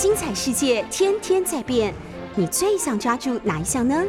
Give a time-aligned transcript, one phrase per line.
[0.00, 1.92] 精彩世界天天在变，
[2.34, 4.02] 你最想抓住哪一项呢？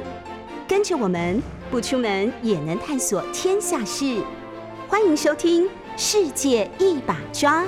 [0.65, 4.23] 跟着我们不出门也能探索天下事，
[4.87, 5.65] 欢迎收听
[5.97, 7.65] 《世界一把抓》。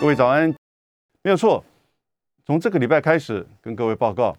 [0.00, 0.54] 各位早安，
[1.22, 1.64] 没有错。
[2.44, 4.36] 从这个礼拜开始，跟各位报告，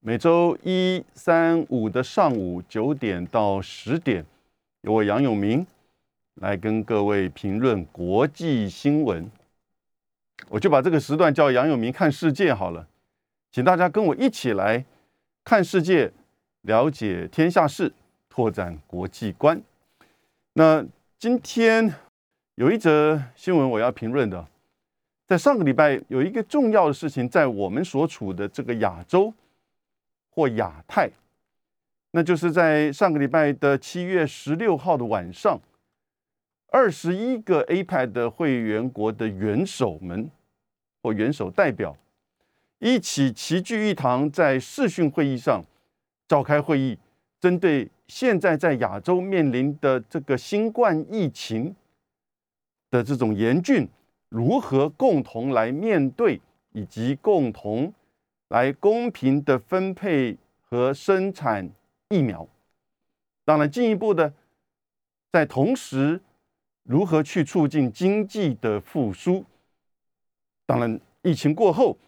[0.00, 4.24] 每周一、三、五的上午九点到十点，
[4.80, 5.66] 由我杨永明
[6.36, 9.30] 来跟各位评论国际新闻。
[10.48, 12.86] 我就把这个时段叫杨永明看世界好了，
[13.50, 14.84] 请大家跟我一起来
[15.44, 16.12] 看世界，
[16.62, 17.92] 了解天下事，
[18.28, 19.60] 拓展国际观。
[20.52, 20.84] 那
[21.18, 21.94] 今天
[22.56, 24.46] 有一则新闻我要评论的。
[25.26, 29.32] 在上个礼拜有一个重要的事情，在我们所处的这个亚洲
[30.30, 31.10] 或亚太，
[32.12, 35.58] 那就是在上个礼拜的七月十六号的晚上，
[36.68, 40.30] 二十一个 APEC 的会员国的元首们
[41.02, 41.96] 或元首代表
[42.78, 45.64] 一起齐聚一堂，在视讯会议上
[46.28, 46.98] 召开会议，
[47.40, 51.74] 针对现在在亚洲面临的这个新冠疫情
[52.90, 53.88] 的这种严峻。
[54.28, 56.40] 如何共同来面对，
[56.72, 57.94] 以及共同
[58.48, 60.36] 来公平的分配
[60.68, 61.70] 和生产
[62.08, 62.46] 疫苗？
[63.44, 64.34] 当然，进一步的，
[65.30, 66.20] 在同时
[66.86, 69.44] 如何去促进经济的复苏？
[70.64, 71.98] 当然，疫情过后，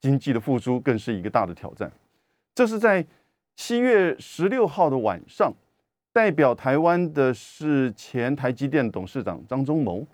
[0.00, 1.92] 经济的复苏更是一个大的挑战。
[2.54, 3.06] 这是在
[3.54, 5.52] 七月十六号的晚上，
[6.12, 10.06] 代表台湾的是前台积电董事长张忠谋。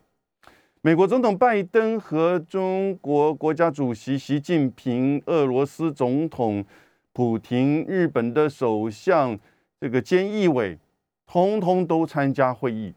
[0.82, 6.64] 美国总统拜登和中国国家主席习近平、俄罗斯总统
[7.12, 9.38] 普京、日本的首相
[9.78, 10.78] 这个菅义伟，
[11.26, 12.94] 通通都参加会议。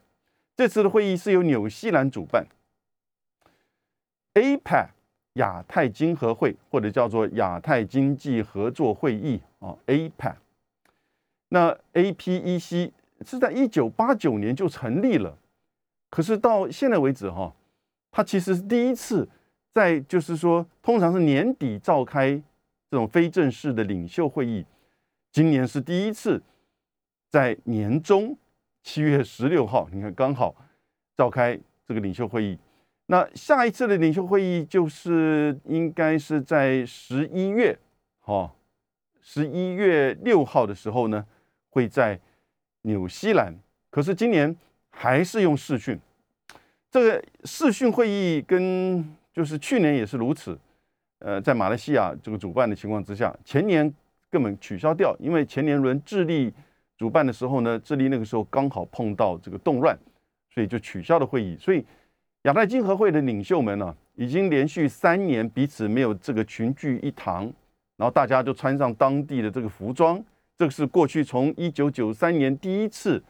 [0.56, 2.46] 这次的会议是由纽西兰主办
[4.36, 4.90] ，APEC
[5.34, 10.36] 亚太经合会或者叫做亚太经济合作会议啊，APEC。
[11.50, 12.92] 那 APEC
[13.25, 15.38] 是在一九八九年就成立了，
[16.09, 17.56] 可是到现在为止哈。
[18.12, 19.28] 它其实是第一次
[19.74, 22.30] 在，就是说，通常是年底召开
[22.92, 24.63] 这种非正式的领袖会议，
[25.31, 26.40] 今年是第一次
[27.31, 28.38] 在年中
[28.83, 30.53] 七月十六号，你看刚好
[31.16, 31.57] 召开
[31.88, 32.59] 这个领袖会议。
[33.07, 37.77] 那下一次的领袖会议就是应该是在十一月，
[38.19, 38.51] 哈，
[39.21, 41.25] 十一月六号的时候呢，
[41.69, 42.19] 会在
[42.83, 43.53] 纽西兰。
[43.89, 44.55] 可是今年
[44.89, 46.00] 还是用视讯。
[46.91, 50.57] 这个视讯会议跟就是去年也是如此，
[51.19, 53.91] 呃，在马来西亚这个主办的情况之下，前年
[54.29, 56.53] 根本取消掉，因为前年轮智利
[57.03, 59.94] 主办的时候呢，智利那个时候刚好碰到这个动乱，
[60.50, 61.58] 所以就取消了会议。
[61.59, 61.86] 所以
[62.44, 67.44] 亚太经合会的领袖们呢，已经连续三年彼此没有这个群聚一堂，
[67.97, 70.24] 然后大家就穿上当地的这个服装，
[70.58, 73.22] 这个是过去从一九九三年第一次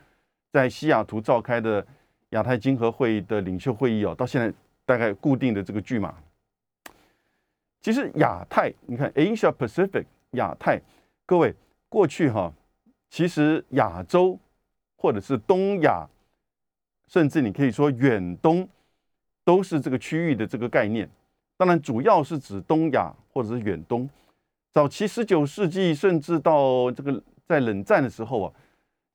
[0.51, 1.83] 在西雅图召开的。
[2.29, 4.51] 亚太经合会的领袖会议哦，到现在
[4.88, 6.16] 大概固定的这个剧码。
[7.79, 10.81] 其实亚太，你看 Asia Pacific 亚太，
[11.28, 11.53] 各位
[11.89, 12.51] 过去哈，
[13.13, 14.40] 其实亚洲
[14.96, 16.03] 或者是东亚，
[17.07, 18.68] 甚至你可以说远东，
[19.46, 21.07] 都是这个区域的这个概念。
[21.56, 24.09] 当然，主要是指东亚或者是远东。
[24.72, 28.53] 早期十九世纪，甚至到这个在冷战的时候啊。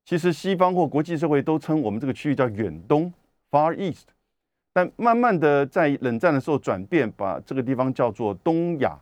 [0.05, 3.13] 其实西方或国际社会都称我们这个区域叫远东
[3.51, 4.07] （Far East），
[4.71, 8.97] 但慢慢的在冷战的时候转变，把这个地方叫做东亚，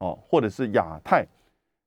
[0.00, 1.26] 哦，或者是亚太。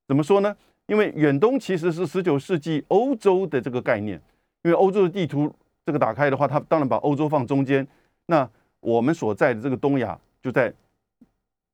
[0.08, 0.56] 怎么说呢？
[0.88, 4.20] 因为远东其实是十九世纪欧洲的这个概念，
[4.62, 5.54] 因为欧洲的地图
[5.86, 7.86] 这个打开的话，它当然把欧洲放中间，
[8.26, 8.48] 那
[8.80, 10.72] 我们所在的这个东亚就在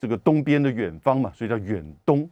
[0.01, 2.29] 这个东边的远方嘛，所以叫远东。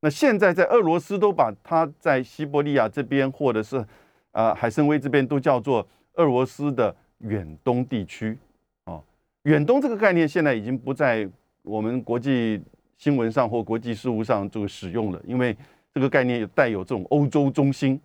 [0.00, 3.84] 那现在在俄罗斯都把它在西伯利亚这边，或者是
[4.32, 8.36] 啊海参崴这边都叫做俄罗斯的远东地区
[8.84, 9.00] 啊。
[9.44, 11.28] 远东这个概念现在已经不在
[11.62, 12.60] 我们国际
[12.98, 15.56] 新闻上或国际事务上这个使用了，因为
[15.96, 17.98] 这个概念带有这种欧洲中心。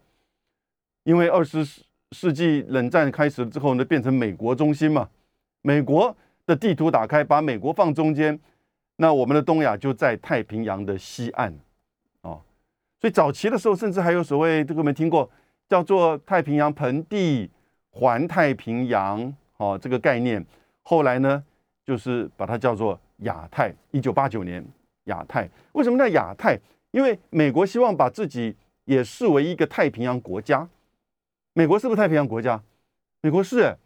[1.04, 1.66] 因为二十
[2.14, 5.10] 世纪冷战开始之后呢，变成美国中心嘛，
[5.62, 6.16] 美国
[6.46, 8.40] 的地图打开，把美国放中间，
[8.96, 11.54] 那我们的东亚就在太平洋的西岸。
[12.22, 12.42] 哦
[13.02, 15.30] 所以早期的时候，甚至还有所谓这个没听过，
[15.68, 17.50] 叫做太平洋盆地
[17.90, 20.46] 环太平洋，哦，这个概念。
[20.82, 21.44] 后来呢，
[21.84, 23.76] 就是把它叫做亚太。
[23.92, 24.66] 一九八九年，
[25.06, 26.58] 亚太为什么叫亚太？
[26.92, 28.56] 因为美国希望把自己
[28.86, 30.70] 也视为一个太平洋国家。
[31.54, 32.62] 美国是不是太平洋国家？
[33.22, 33.78] 美国是，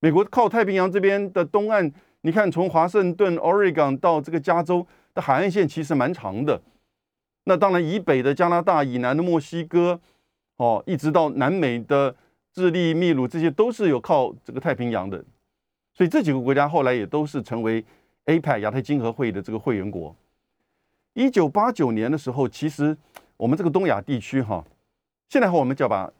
[0.00, 1.92] 美国靠太平洋这边的东岸，
[2.22, 6.62] 你看从华盛顿、Oregon 到这个加州的海岸线其实蛮长的。
[7.44, 10.00] 那当然，以北的加拿大，以南的墨西哥，
[10.56, 12.14] 哦，一直到南美的
[12.52, 15.24] 智利、秘鲁，这些都是有靠这个太平洋的。
[15.92, 17.84] 所以这几个国家后来也都是成为
[18.26, 20.14] APEC 亚太经合会的这个会员国。
[21.14, 22.96] 一九八九年的时候，其实
[23.36, 24.64] 我们这个东亚地区哈，
[25.28, 26.10] 现在和我们叫把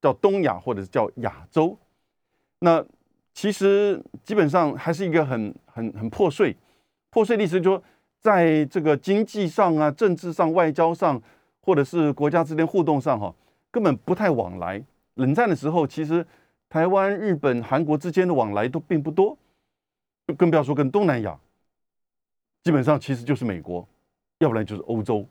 [0.00, 1.76] 叫东亚或者是叫亚洲，
[2.58, 2.84] 那
[3.32, 6.56] 其实基本上还是一个很很很破碎，
[7.10, 7.82] 破碎的意思就说，
[8.18, 11.20] 在这个经济上啊、政治上、外交上，
[11.60, 13.34] 或者是国家之间互动上哈，
[13.70, 14.82] 根本不太往来。
[15.14, 16.26] 冷战的时候，其实
[16.68, 19.36] 台湾、日本、韩国之间的往来都并不多，
[20.36, 21.38] 更不要说跟东南亚，
[22.62, 23.86] 基本上其实就是美国。
[24.42, 25.24] 要不然就是欧洲，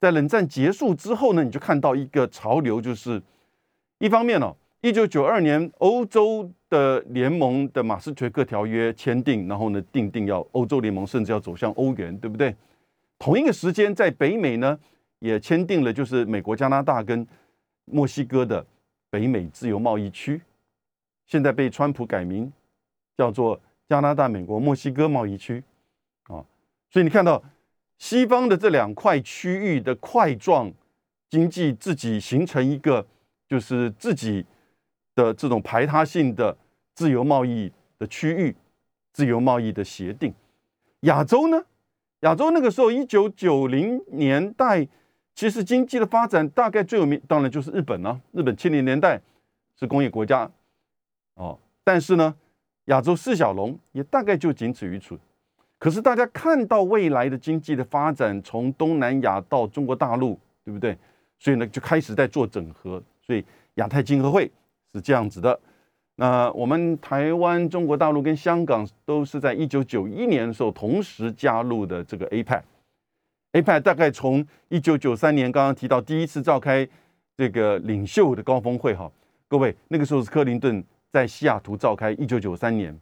[0.00, 3.22] 在冷战结束之后呢，你就看到一个潮流，就是
[3.98, 12.56] 一方面呢，一九九二年欧洲的联盟的马斯垂克条约签订，然后呢，定定要欧洲联盟甚至要走向欧元，对不对？
[13.18, 14.78] 同一个时间，在北美呢，
[15.18, 17.26] 也签订了就是美国、加拿大跟
[17.84, 18.64] 墨西哥的
[19.10, 20.40] 北美自由贸易区，
[21.26, 22.50] 现在被川普改名
[23.18, 25.62] 叫做加拿大、美国、墨西哥贸易区
[26.22, 26.40] 啊，
[26.88, 27.42] 所以你看到。
[27.98, 30.72] 西方的这两块区域的块状
[31.30, 33.06] 经济自己形成一个，
[33.48, 34.44] 就是自己
[35.14, 36.56] 的这种排他性的
[36.94, 38.54] 自由贸易的区域，
[39.12, 40.34] 自由贸易的协定。
[41.00, 41.64] 亚洲呢？
[42.20, 44.88] 亚洲那个时候，一九九零年代，
[45.34, 48.18] 其实经济的发展大概最有名，当然就是日本了。
[48.32, 49.20] 日本七零年代
[49.78, 50.50] 是工业国家，
[51.34, 52.34] 哦，但是呢，
[52.86, 55.18] 亚洲四小龙也大概就仅此于此。
[55.84, 60.96] 可是大家看到未来的经济的发展，从东南亚到中国大陆，对不对？
[61.38, 63.02] 所以呢，就开始在做整合。
[63.20, 63.44] 所以
[63.74, 64.50] 亚太经合会
[64.94, 65.60] 是这样子的。
[66.14, 72.62] 那我们台湾、中国大陆跟香港都是在一九九一年的时候同时加入的这个 APEC。
[73.52, 76.88] APEC 大概从一九九三年刚刚提到第一次召开
[77.36, 79.12] 这个领袖的高峰会，哈，
[79.46, 80.82] 各位那个时候是克林顿
[81.12, 82.98] 在西雅图召开，一九九三年。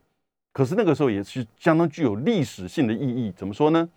[0.52, 3.32] 可是那个时候也是相当具有历史性的意义。
[3.32, 3.88] 怎么说呢？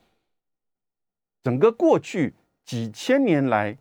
[1.44, 3.78] 整个过去几千年来，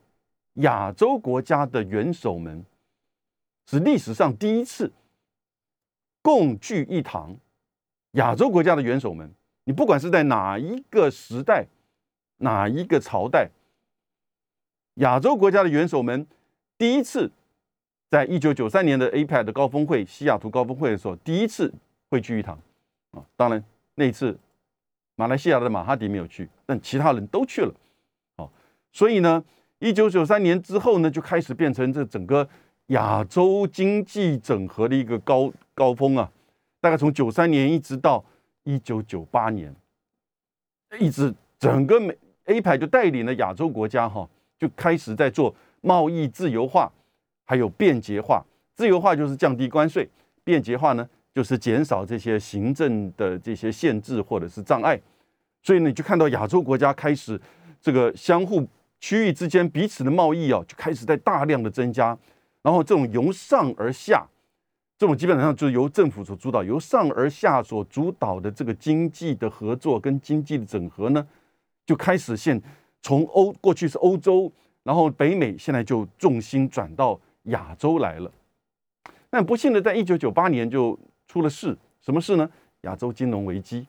[0.55, 2.65] 亚洲国家的元首们
[3.67, 4.93] 是历史上第一次
[6.21, 7.37] 共聚一堂。
[8.13, 9.33] 亚洲国家的元首们，
[9.65, 11.67] 你不管是在哪一个时代、
[12.39, 13.51] 哪一个朝代，
[14.95, 16.27] 亚洲国家的元首们
[16.77, 17.31] 第一次
[18.11, 21.73] 在一九九三年的 APEC 的高峰会——西雅图高峰会的时候，第一次。
[22.15, 22.57] 会聚一堂
[23.11, 23.21] 啊！
[23.35, 23.63] 当然，
[23.97, 24.39] 那一次
[25.17, 27.75] 马来西亚的马哈迪没有去，但其他人都去了。
[28.37, 28.49] 哦，
[28.93, 29.43] 所以呢，
[29.81, 32.49] 一九九三年之后呢，就开始变成这整个
[32.89, 36.31] 亚洲经济整合的一个高高峰啊！
[36.81, 38.25] 大概从九三年一直到
[38.63, 39.75] 一九九八年，
[41.01, 46.93] 一直整个美 A 派就带领了亚洲国家哈，就开始在做贸易自由化，
[47.45, 48.45] 还有便捷化。
[48.77, 50.09] 自由化就是降低关税，
[50.45, 51.09] 便捷化呢？
[51.35, 54.97] 就是减少这些行政的这些限制或者是障碍，
[55.65, 57.39] 所以呢，你就看到亚洲国家开始
[57.83, 58.65] 这个相互
[59.01, 62.17] 区域之间彼此的贸易啊，就开始在大量的增加。
[62.63, 64.25] 然后这种由上而下，
[64.97, 71.27] 这种基本上就是由政府所主导、由上而下所主导的这个经济的合作跟经济的整合呢，
[71.85, 72.63] 就开始现
[73.03, 74.53] 从欧过去是欧洲，
[74.85, 78.31] 然后北美现在就重心转到亚洲来了。
[79.29, 80.97] 但不幸的，在一九九八年就。
[81.35, 82.49] 出了事，什么事呢？
[82.83, 83.85] 亚洲金融危机。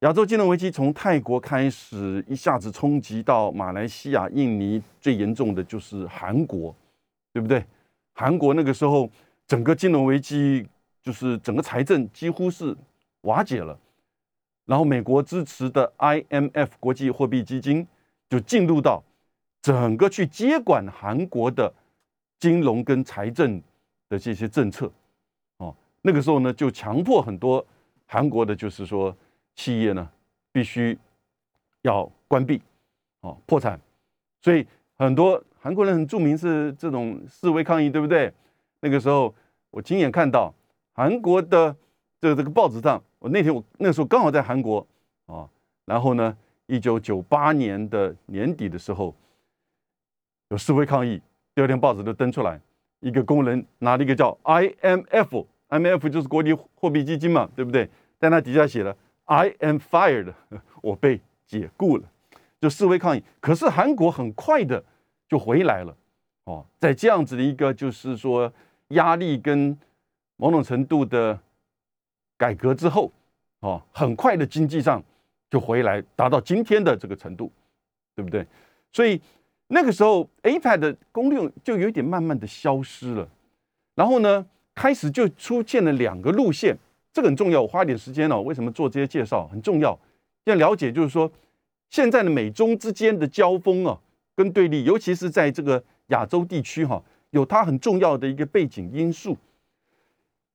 [0.00, 6.76] 亚洲金融危机从泰国开始，一下子冲击到马来西亚、印尼，最严重的就是韩国，
[7.32, 7.64] 对不对？
[8.12, 9.08] 韩国那个时候，
[9.46, 10.68] 整个金融危机
[11.02, 12.76] 就是整个财政几乎是
[13.22, 13.78] 瓦解了。
[14.66, 17.86] 然后美国支持的 IMF 国际货币基金
[18.28, 19.02] 就进入到
[19.62, 21.72] 整个去接管韩国的
[22.38, 23.62] 金融跟财政
[24.10, 24.92] 的这些政策。
[26.02, 27.64] 那个时候呢，就强迫很多
[28.06, 29.14] 韩国的，就是说
[29.54, 30.10] 企业呢，
[30.50, 30.98] 必须
[31.82, 32.62] 要关闭，
[33.20, 33.78] 哦，破产。
[34.40, 34.66] 所以
[34.96, 38.32] 很多韩国人很著名是这种示威抗议，对不对？
[38.80, 39.34] 那个时候
[39.70, 40.54] 我亲眼看到
[40.94, 41.76] 韩国的
[42.18, 44.86] 这这个报纸上，我那天我那时候刚好在韩国
[45.26, 45.46] 啊，
[45.84, 46.34] 然后呢，
[46.66, 49.14] 一九九八年的年底的时候
[50.48, 51.20] 有示威抗议，
[51.54, 52.58] 第二天报纸都登出来，
[53.00, 55.44] 一个工人拿了一个叫 IMF。
[55.70, 57.88] M F 就是国际货币基金嘛，对不对？
[58.18, 60.32] 但它底下写了 I am fired，
[60.82, 62.04] 我被解雇了，
[62.60, 63.22] 就示威抗议。
[63.40, 64.84] 可是韩国很快的
[65.28, 65.96] 就回来了，
[66.44, 68.52] 哦，在这样子的一个就是说
[68.88, 69.76] 压力跟
[70.36, 71.38] 某种程度的
[72.36, 73.10] 改革之后，
[73.60, 75.02] 哦，很快的经济上
[75.48, 77.50] 就回来，达到今天的这个程度，
[78.14, 78.46] 对不对？
[78.92, 79.20] 所以
[79.68, 83.28] 那个时候 APEC 的功率就有点慢慢的消失了，
[83.94, 84.44] 然后呢，
[84.80, 86.74] 开始就出现了两个路线，
[87.12, 89.98] 这个很重要，我花一点时间哦，为什么做这些介绍很重要？
[90.44, 91.30] 要了解就是说，
[91.90, 94.00] 现在的美中之间的交锋啊，
[94.34, 99.36] 跟对立，尤其是在这个亚洲地区哈，有它很重要的一个背景因素。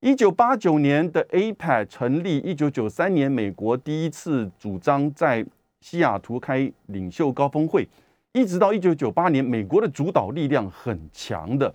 [0.00, 5.46] 一九八九年的 APEC 成立，一九九三年美国第一次主张在
[5.80, 7.86] 西雅图开领袖高峰会，
[8.32, 11.72] 一直到一九九八年，美国的主导力量很强的。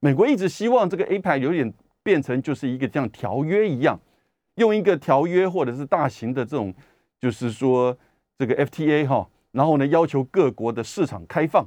[0.00, 1.72] 美国一直希望这个 APEC 有点
[2.02, 3.98] 变成就是一个像条约一样，
[4.56, 6.74] 用一个条约或者是大型的这种，
[7.20, 7.96] 就是说
[8.38, 11.66] 这个 FTA 哈，然后呢要求各国的市场开放，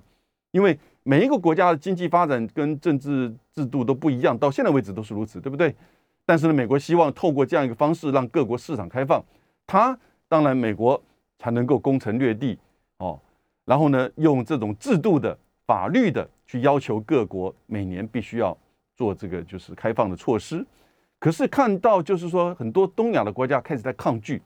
[0.52, 0.78] 因为。
[1.04, 5.74] 每一个国家的经济发展跟政治制度都不一样，到现在为止都是如此，对不对？
[6.24, 9.24] 但是呢，美国希望透过这样一个方式，让各国市场开放，
[9.66, 11.02] 它当然美国
[11.40, 12.60] 才能够攻城略地
[12.98, 13.20] 哦。
[13.66, 18.58] 然后呢，用这种制度的、法律的去要求各国每年必须要
[18.96, 20.66] 做这个就是开放的措施。
[21.20, 24.42] 可是看到就是说，很多东亚的国家开始在抗拒，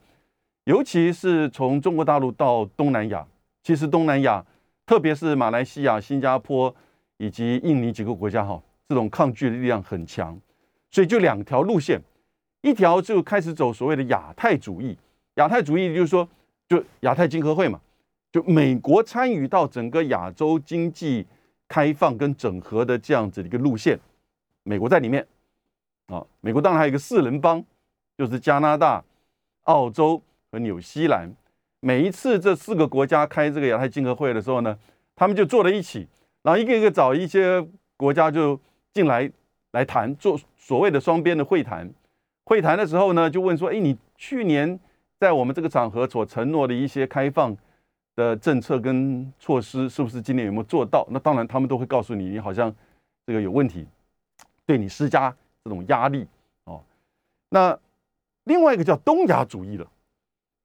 [0.64, 3.26] 尤其是从中国大陆到东南亚，
[3.62, 4.44] 其实东南亚。
[4.86, 6.76] 特别是马来西亚、新加坡
[7.16, 10.38] 以及印尼几个国家，哈，这种抗拒的力量很强，
[10.90, 11.98] 所以就两条路线，
[12.60, 14.94] 一条就开始走所谓的亚太主义。
[15.36, 16.28] 亚太主义就是说，
[16.68, 17.80] 就亚太经合会嘛，
[18.30, 21.24] 就美国参与到整个亚洲经济
[21.74, 23.98] 开放跟整合的这样子的一个路线，
[24.62, 25.26] 美国在里面
[26.06, 26.24] 啊。
[26.40, 27.64] 美国当然还有一个四人帮，
[28.16, 29.02] 就是加拿大、
[29.64, 31.34] 澳洲和纽西兰。
[31.80, 34.78] 每一次这四个国家开这个亚太经合会的时候呢，
[35.16, 36.06] 他们就坐在一起，
[36.42, 37.66] 然后一个一个找一些
[37.96, 38.56] 国家就
[38.92, 39.28] 进来
[39.72, 41.92] 来谈，做所谓的双边的会谈。
[42.44, 44.78] 会谈的时候呢，就问说：“哎，你去年
[45.18, 47.56] 在我们这个场合所承诺的一些开放
[48.16, 52.74] 的政策跟措施，是不是今年有没有做到？”那当然，他们都会告诉你，你好像
[53.26, 53.86] 这个有问题，
[54.66, 56.26] 对你施加这种压力
[56.64, 56.82] 哦。
[57.48, 57.78] 那
[58.44, 59.86] 另外一个叫东亚主义的。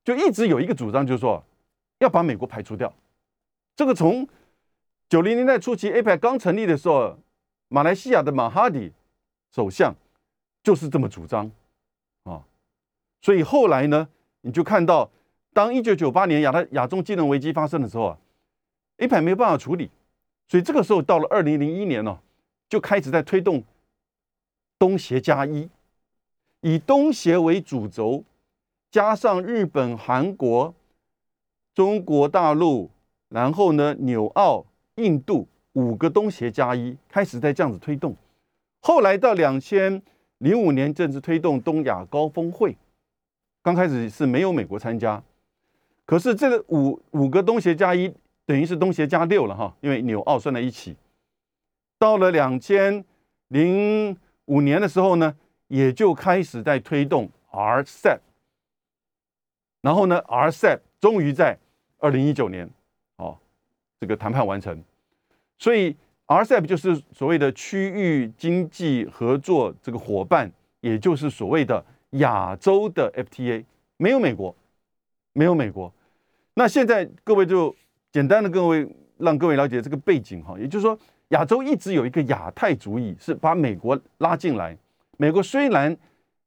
[0.06, 1.44] 就一直有一个主张，就是说
[2.00, 2.91] 要把美国排除掉。
[3.75, 4.27] 这个从
[5.08, 7.15] 九零年代初期 APEC 刚成立的时候，
[7.68, 8.91] 马来西亚的马哈迪
[9.53, 9.94] 首相
[10.63, 11.51] 就是这么主张
[12.24, 12.41] 啊。
[13.22, 14.08] 所以后来呢，
[14.41, 15.12] 你就看到，
[15.59, 18.17] 当一九九八年亚太亚中金融危机发生的时候啊
[18.99, 19.91] ，APEC 没有办法处理，
[20.47, 22.17] 所以这个时候到了二零零一年呢，
[22.69, 23.61] 就开始在推动
[24.77, 25.69] 东协加一，
[26.61, 28.23] 以东协为主轴。
[28.89, 30.73] 加上日本、韩国、
[31.75, 32.89] 中国大陆，
[33.27, 38.15] 然后呢，纽澳、印度五个东协加一开始在这样子推动。
[38.79, 40.01] 后来到两千
[40.37, 42.77] 零五年正式推动东亚高峰会，
[43.61, 45.21] 刚开始是没有美国参加，
[46.09, 48.11] 可是这个五五个东协加一
[48.43, 50.95] 等于是东协加六了哈，因为纽澳算在一起。
[51.99, 53.05] 到了两千
[53.49, 55.35] 零五年的时候呢，
[55.67, 58.17] 也就开始在推动 RCEP。
[59.81, 61.55] 然后呢，RCEP 终于在
[61.99, 62.67] 二零一九年，
[63.17, 63.37] 哦，
[63.99, 64.83] 这个谈判完成。
[65.59, 70.51] 所以 RCEP 就是所谓的区域经济合作这个伙伴，
[70.81, 73.63] 也就是所谓的亚洲的 FTA，
[73.97, 74.55] 没有美国，
[75.33, 75.93] 没有美国。
[76.53, 77.75] 那现在各位就
[78.12, 78.88] 简单的各位
[79.18, 80.98] 让各位了解这个背景哈，也就是说，
[81.29, 84.77] 亚洲一直有一个亚太主义，是把美国拉进来。
[85.18, 85.96] 美国虽然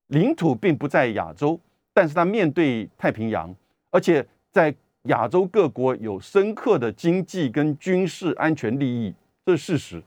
[0.08, 1.60] 领土并不在亚洲。
[1.94, 3.54] 但是他面对太平洋，
[3.90, 10.02] 而且在亚洲各国有深刻的经济跟军事安全利益，这是事实。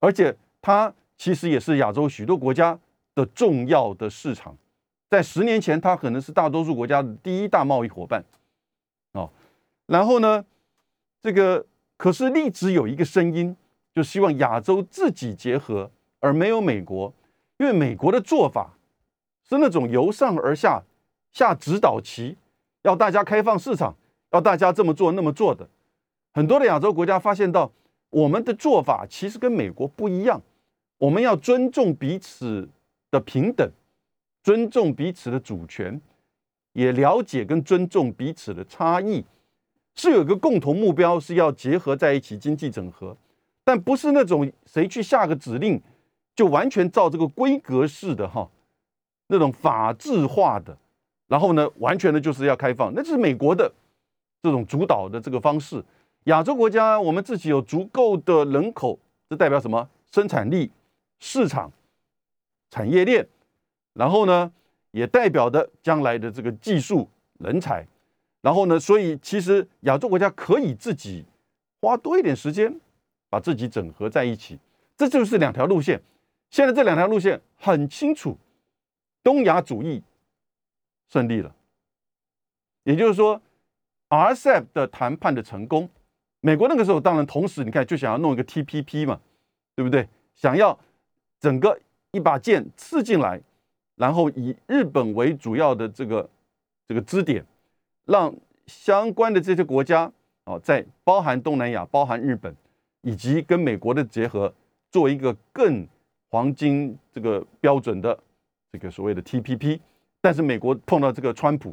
[0.00, 2.76] 而且它其实也是亚洲许多国家
[3.14, 4.58] 的重要的市场。
[5.08, 8.20] 在十年前，它可能是大多数国家的第一大贸易伙伴。
[9.86, 10.44] 然后呢，
[11.20, 11.64] 这个
[11.96, 13.56] 可是一直有一个声音，
[13.94, 17.12] 就希望亚洲自己结合，而没有美国，
[17.58, 18.78] 因为美国的做法
[19.48, 20.82] 是那种由上而下。
[21.32, 22.36] 下指导棋，
[22.82, 23.96] 要大家开放市场，
[24.30, 25.68] 要大家这么做那么做的。
[26.32, 27.72] 很多的亚洲国家发现到，
[28.10, 30.40] 我们的做法其实跟美国不一样。
[30.98, 32.68] 我们要尊重彼此
[33.10, 33.68] 的平等，
[34.44, 36.00] 尊重彼此的主权，
[36.72, 39.24] 也了解跟尊重彼此的差异，
[39.96, 43.16] 是有一个共同目标，是要结合在一起经济整合，
[43.64, 45.80] 但不是那种谁去下个指令
[46.34, 48.48] 就完全照这个规格式的哈，
[49.28, 50.76] 那种法制化的。
[51.26, 53.72] 然后呢，完全的就是要开放，那是美国的
[54.42, 55.82] 这种主导的这个方式。
[56.24, 58.98] 亚洲国家，我们自己有足够的人口，
[59.28, 59.88] 这代表什么？
[60.12, 60.70] 生产力、
[61.18, 61.72] 市场、
[62.70, 63.26] 产业链，
[63.94, 64.52] 然后呢，
[64.90, 67.08] 也代表的将来的这个技术
[67.38, 67.86] 人才。
[68.44, 71.24] 然后呢，所以其实亚洲国家可以自己
[71.80, 72.78] 花多一点时间，
[73.30, 74.58] 把自己整合在一起。
[74.98, 75.98] 这就是两条路线。
[76.50, 78.36] 现在这两条路线很清楚，
[79.22, 80.02] 东亚主义
[81.08, 81.54] 胜利了，
[82.82, 83.40] 也就是说
[84.10, 85.88] ，RCEP 的谈判的成功，
[86.40, 89.18] 美国那个时候当然同时你看就想要弄一个 TPP 嘛，
[89.74, 90.06] 对不对？
[90.34, 90.78] 想要
[91.40, 93.40] 整个一把剑刺进来，
[93.96, 96.28] 然后以日本为主要的这个
[96.86, 97.42] 这个支点，
[98.06, 98.34] 让
[98.66, 100.10] 相关的这些国家
[100.44, 102.54] 啊，在包含东南亚、包含日本
[103.02, 104.54] 以及跟美国的结合，
[104.90, 105.86] 做一个更。
[106.30, 108.18] 黄金这个标准的
[108.72, 109.78] 这个所谓的 TPP，
[110.20, 111.72] 但是美国碰到这个川普，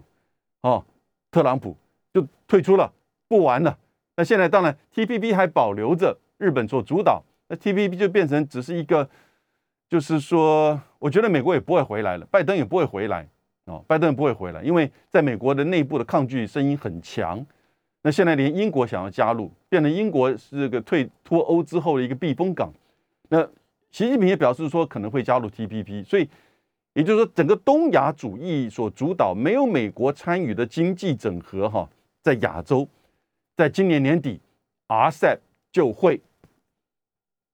[0.62, 0.86] 哦，
[1.32, 1.76] 特朗普
[2.14, 2.94] 就退出了，
[3.28, 3.76] 不玩了。
[4.16, 9.10] 那现在当然 TPP 还保留着日本做主导，那 TPP 就变成只是一个，
[9.90, 13.28] 就是说，我觉得美国也不会回来了，拜登也不会回来，
[13.72, 17.44] 哦，拜登不会回来，因为在美国的内部的抗拒声音很强。
[18.04, 22.72] 那现在连英国想要加入，变成英国是个退脱欧之后的一个避风港，
[23.30, 23.48] 那。
[23.94, 26.26] 习近平也表示说可能会加入 TPP，所以
[26.94, 31.90] 也就是说，整个东亚主义所主导、没有美国参与的经济整合，哈，
[32.22, 32.88] 在亚洲，
[33.58, 34.40] 在今年年底
[34.88, 35.38] ，RCEP
[35.74, 36.22] 就会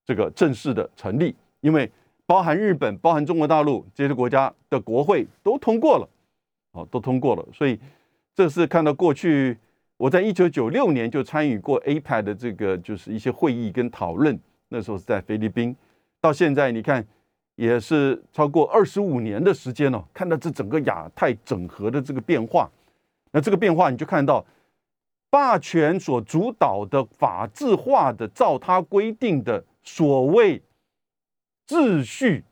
[0.05, 1.91] 这个正式的成立，因为
[2.27, 6.07] 包含日本、包含中国大陆这些国家的国会都通过了，
[6.73, 7.79] 哦，都通过了，所以
[8.35, 9.57] 这是看到过去
[9.95, 15.75] 我在一九九六年就参与过 APEC 的这个就是一些会议跟讨论，那时候是在菲律宾。
[16.19, 17.03] 到现在，你看
[17.55, 20.05] 也是超过二十五年的时间了。
[20.13, 22.69] 看到这整个亚太整合的这个变化，
[23.31, 24.45] 那这个变化你就看到
[25.29, 30.61] 霸权所主导的法治化的，照他规定的所谓
[31.67, 32.43] 秩序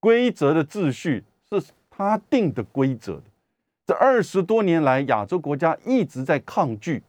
[0.00, 3.22] 规则的秩序，是他定的规则
[3.86, 7.02] 这二十多年来，亚洲国家一直在抗拒，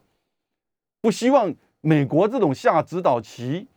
[1.01, 3.67] 不希望美国这种下指导棋。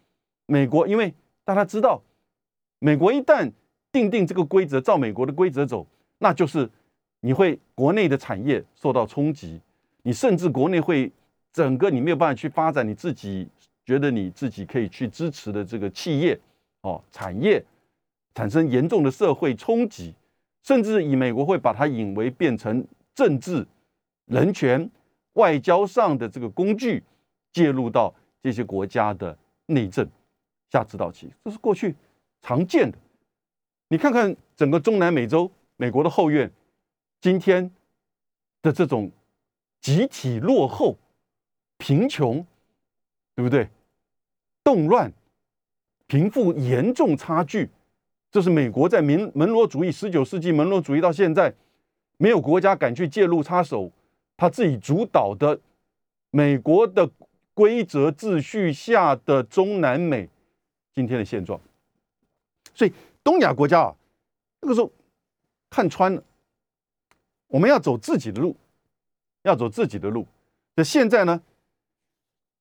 [0.47, 2.03] 美国因为大家知道。
[2.85, 3.49] 美国一旦
[3.93, 5.87] 定定这个规则，照美国的规则走，
[6.19, 6.69] 那就是
[7.21, 9.61] 你会国内的产业受到冲击，
[10.03, 11.13] 你甚至国内会
[11.53, 13.49] 整个你没有办法去发展你自己
[13.87, 16.37] 觉得你自己可以去支持的这个企业
[16.83, 17.65] 哦产业
[18.35, 20.15] 产生严重的社会冲击，
[20.63, 23.67] 甚至以美国会把它引为变成政治、
[24.27, 24.89] 人权、
[25.35, 27.03] 外交上的这个工具，
[27.53, 30.09] 介入到这些国家的内政
[30.71, 31.95] 下指导棋，这是过去。
[32.45, 32.99] 常见的，
[33.87, 36.51] 你看看整个中南美洲，美国的后院，
[37.21, 37.71] 今天
[38.63, 39.13] 的这种
[39.81, 40.97] 集体落后、
[41.79, 42.45] 贫穷，
[43.37, 43.69] 对不对？
[44.65, 45.13] 动乱、
[46.13, 47.71] 贫富严重差距，
[48.31, 51.51] 这是美国在民门罗主义十九世纪门罗主义到现在，
[52.19, 53.91] 没有国家敢去介入插手，
[54.37, 55.59] 他自己主导的
[56.29, 57.11] 美国的
[57.55, 60.29] 规则秩序下的中南美
[60.95, 61.59] 今天的现状。
[62.75, 62.93] 所以
[63.25, 63.97] 东亚国家啊，
[64.61, 64.93] 那个时候
[65.71, 66.23] 看穿了，
[67.47, 68.55] 我们要走自己的路，
[69.45, 70.27] 要走自己的路。
[70.75, 71.41] 那现在呢，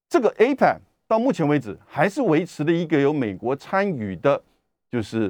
[0.07, 0.79] 这个 APEC
[1.11, 4.41] 到目前为止还是维持了一个有美国参与的，
[4.89, 5.29] 就是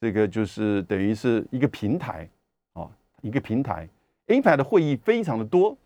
[0.00, 2.28] 这个就是等于是一个平台
[2.74, 2.88] 啊，
[3.20, 3.88] 一个平台。
[4.28, 5.76] APEC 的会议非常的多。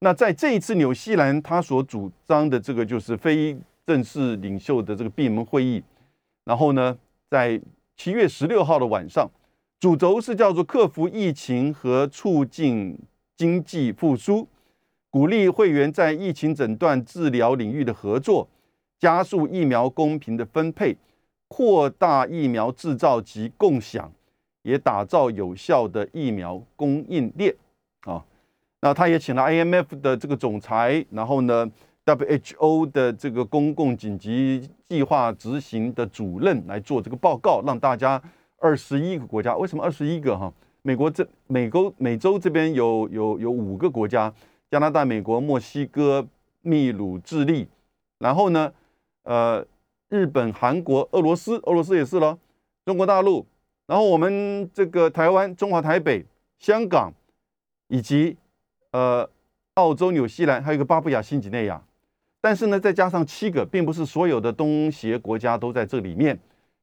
[0.00, 3.56] 那在这一次纽西兰他所主张的这个就是非
[3.86, 5.80] 正式领袖的这个闭门会议，
[6.44, 6.98] 然后呢？
[7.30, 7.60] 在
[7.96, 9.30] 七月十六号的晚上，
[9.78, 12.98] 主轴是叫做克服疫情和促进
[13.36, 14.48] 经济复苏，
[15.10, 18.48] 鼓励会员在疫情诊断治疗领域的合作，
[19.04, 20.96] 加速疫苗公平的分配，
[21.46, 24.10] 扩大疫苗制造及共享，
[24.62, 27.54] 也打造有效的疫苗供应链。
[28.06, 28.24] 啊，
[28.80, 31.70] 那他也请了 IMF 的这个总裁，然后呢
[32.06, 38.18] ？WHO 的这个公共紧急计划执行的主任来做这个报告，让大家
[38.58, 40.50] 二十一个国家，为什么二十一个哈？
[40.80, 44.32] 美国这美国美洲这边有有有五个国家，
[44.70, 46.26] 加拿大、美国、墨西哥、
[46.62, 47.68] 秘鲁、智利，
[48.18, 48.72] 然后呢，
[49.24, 49.66] 呃，
[50.08, 52.38] 日本、韩国、俄罗斯，俄罗斯也是了，
[52.86, 53.44] 中国大陆，
[53.86, 56.24] 然后我们这个台湾、中华台北、
[56.58, 57.12] 香港，
[57.88, 58.36] 以及
[58.92, 59.28] 呃
[59.74, 61.82] 澳洲、纽西兰，还有一个巴布亚新几内亚。
[62.40, 66.38] 但是呢，再加上七个，并不是所有的东协国家都在这里面，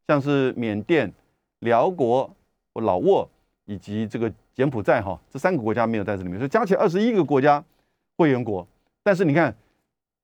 [0.07, 1.13] 像是缅甸、
[1.59, 2.27] 辽国、
[2.73, 3.29] 老挝
[3.65, 7.63] 以及这个柬埔寨哈，这三个国家没有在这里面，所以加起来二十一个国家
[8.17, 8.67] 会员国。
[9.03, 9.55] 但是你看，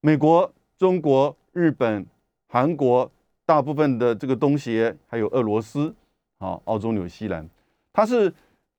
[0.01, 2.05] 美国、中国、日本、
[2.47, 3.11] 韩国，
[3.43, 5.91] 大部分的这个东协，还有俄罗斯，
[6.37, 7.49] 啊，澳洲、纽西兰，
[7.91, 8.31] 它是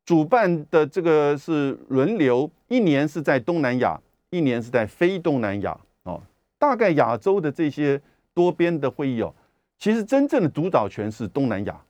[0.05, 6.23] 主办的这个是轮流，一年是在东南亚，一年是在非东南亚哦。
[6.57, 8.01] 大概亚洲的这些
[8.33, 9.35] 多边的会议哦，
[9.77, 11.81] 其实真正的主导权是东南亚。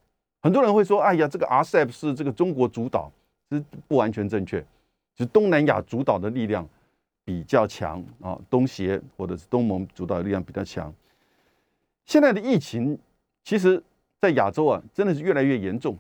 [0.40, 3.12] 很多人会说：“哎呀，这个 RCEP 是这个中国主导，
[3.50, 4.64] 这不完全正确，
[5.18, 6.66] 是东南亚主导的力量
[7.28, 10.90] 比较强啊，东协或者是东盟主导力量比较强。
[12.06, 12.98] 现在的疫情，
[13.44, 13.82] 其实
[14.18, 15.94] 在亚洲啊，真的是越来越严重。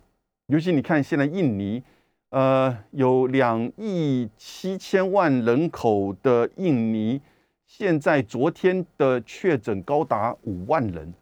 [0.46, 1.82] 尤其你看，现在印尼，
[2.30, 7.20] 呃，有两亿七千万人口的印尼，
[7.66, 11.12] 现在昨天的确诊高达五万人。”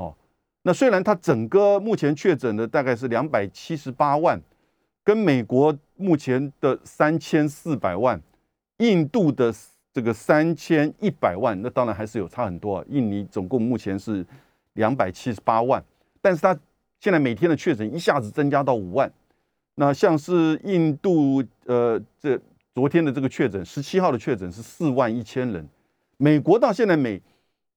[0.00, 0.14] 哦
[0.62, 4.40] 那虽然它整个目前确诊的大概是两百七十八万，
[5.04, 8.18] 跟美国目前的三千四百万，
[8.82, 9.54] 印度的
[9.92, 12.84] 这个三千一百万，那当然还是有差很多啊。
[12.88, 14.26] 印尼总共目前是
[14.72, 15.82] 两百七十八万，
[16.20, 16.58] 但是它
[16.98, 19.10] 现在每天的确诊一下子增加到五万。
[19.76, 22.38] 那像是印度，呃，这
[22.74, 25.66] 昨天的这个确诊，十七号的确诊是四万一千人，
[26.16, 27.22] 美国到现在每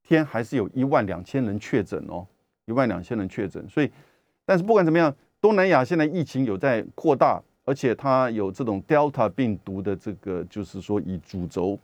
[0.04, 2.26] 天还是有一万两千人确诊哦。
[2.65, 3.91] 一万两千人确诊，所以，
[4.44, 11.78] 但是不管怎么样，东南亚现在疫情有在扩大，而且它有这种 Delta 病毒的这个，就是说以主轴。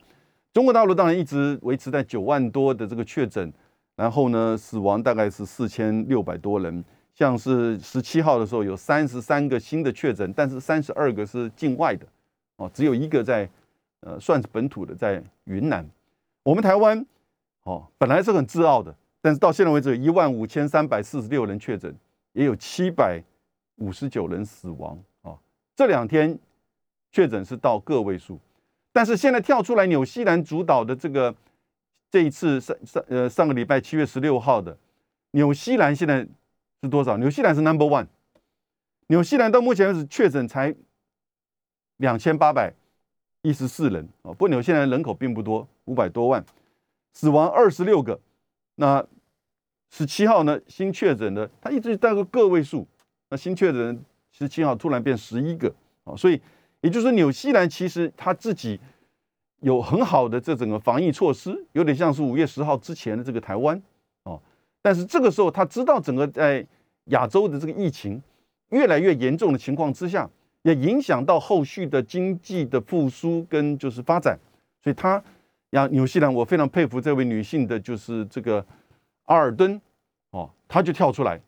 [0.52, 3.52] 中国大陆当然一直维持在九万多的这个确诊，
[3.96, 6.84] 然后呢，死亡大概是四千六百多人。
[7.14, 12.06] 像是十七号的时候有三十三个新的确诊，但是三十二个是境外的，
[12.56, 13.46] 哦，只有一个在
[14.00, 15.86] 呃算是本土的，在云南。
[16.42, 17.04] 我们台湾
[17.64, 18.94] 哦，本来是很自傲的。
[19.20, 21.94] 但是到现在为止，有一万五千三百四十六人确诊，
[22.32, 23.22] 也有七百
[23.76, 24.98] 五十九人死亡。
[25.74, 26.38] 这两天
[27.10, 28.38] 确诊是到个位数，
[28.92, 31.34] 但是现在跳出来，纽西兰主导的这个
[32.10, 34.76] 这一次上上呃上个礼拜七月十六号的
[35.32, 36.26] 纽西兰现在
[36.82, 37.16] 是多少？
[37.16, 38.06] 纽西兰是 number one，
[39.06, 40.74] 纽西兰到目前为止确诊才
[41.96, 42.72] 两千八百
[43.40, 44.32] 一十四人啊。
[44.32, 46.44] 不过纽西兰人口并不多，五百多万，
[47.14, 48.20] 死亡二十六个。
[48.74, 49.06] 那
[49.90, 50.58] 十七号呢？
[50.66, 52.86] 新确诊的，他一直带个个位数。
[53.28, 56.40] 那新确诊十七号突然变十一个啊，所以
[56.80, 58.80] 也就是说，纽西兰其实他自己
[59.60, 63.80] 有很好的这整个防疫措施，有点像是五月十号之前的这个台湾
[64.24, 64.40] 哦。
[64.80, 66.66] 但是这个时候，他知道整个在
[67.06, 68.20] 亚洲的这个疫情
[68.70, 70.28] 越来越严重的情况之下，
[70.62, 74.36] 也影响到后续的经济的复苏跟就是发展，
[74.82, 75.22] 所以他。
[75.74, 78.62] 像纽西兰，我非常佩服这位女性的，就是这个
[79.24, 79.80] 阿尔登
[80.28, 81.40] 哦，她就跳出来，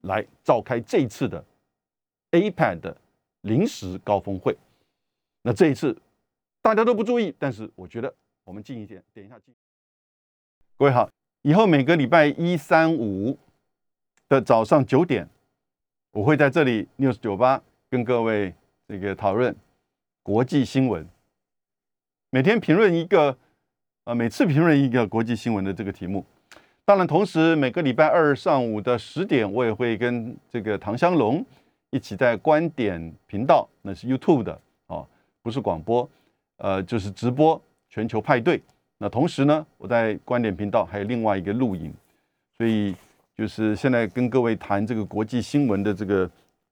[0.00, 1.44] 来召开这一次的
[2.32, 2.96] APEC 的
[3.42, 4.56] 临时高峰会。
[5.42, 5.96] 那这一次
[6.62, 8.14] 大家都不注意，但是我觉得
[8.44, 9.54] 我们近一点，点一下近。
[10.76, 11.10] 各位好，
[11.42, 13.38] 以后每个礼拜一、三、五
[14.28, 15.28] 的早上九点，
[16.12, 18.54] 我会在这里 News 酒吧跟各位
[18.88, 19.54] 这个讨论
[20.22, 21.06] 国际新闻，
[22.30, 23.36] 每天评论一个。
[24.04, 26.24] 啊，每次评论一个国际新闻的这个题目，
[26.86, 31.44] 当然，同时每个礼拜二上午的十点，我也会跟这个唐香龙
[31.90, 35.06] 一起在观点频道，那是 YouTube 的哦，
[35.42, 36.08] 不是广播，
[36.56, 38.62] 呃，就是直播全球派对。
[38.98, 41.92] 那同时呢，我在观点频道还有另外一个录影，
[42.56, 42.94] 所以
[43.36, 46.30] 就是现在跟各位谈这个国际新闻的这个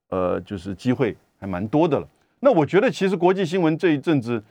[0.09, 2.09] 呃，就是机会还蛮多的了。
[2.40, 4.42] 那我觉得其实国际新闻这一阵子。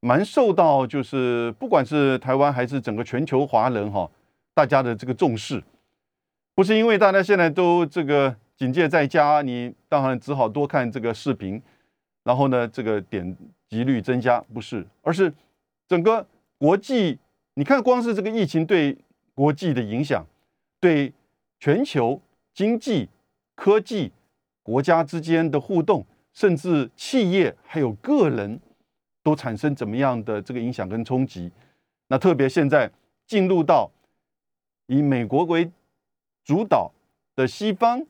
[0.00, 4.08] 蛮受到，就是不管是台湾还是整个全球华人哈，
[4.54, 5.60] 大家的这个重视，
[6.54, 11.62] 不是因为大家现在都这个警戒在家，你当然只好多看这个视频，
[12.24, 13.36] 然后呢，这个点
[13.68, 15.32] 击率增加，不是，而是
[15.86, 16.26] 整个
[16.58, 17.18] 国际，
[17.54, 18.96] 你看光是这个疫情对
[19.34, 20.26] 国际的影响，
[20.80, 21.12] 对
[21.60, 22.20] 全球
[22.54, 23.08] 经济、
[23.54, 24.12] 科技、
[24.62, 28.60] 国家之间的互动，甚至企业还有个人。
[29.26, 31.50] 都产生怎么样的这个影响跟冲击？
[32.06, 32.88] 那特别现在
[33.26, 33.90] 进入到
[34.86, 35.68] 以美国为
[36.44, 36.92] 主导
[37.34, 38.06] 的西方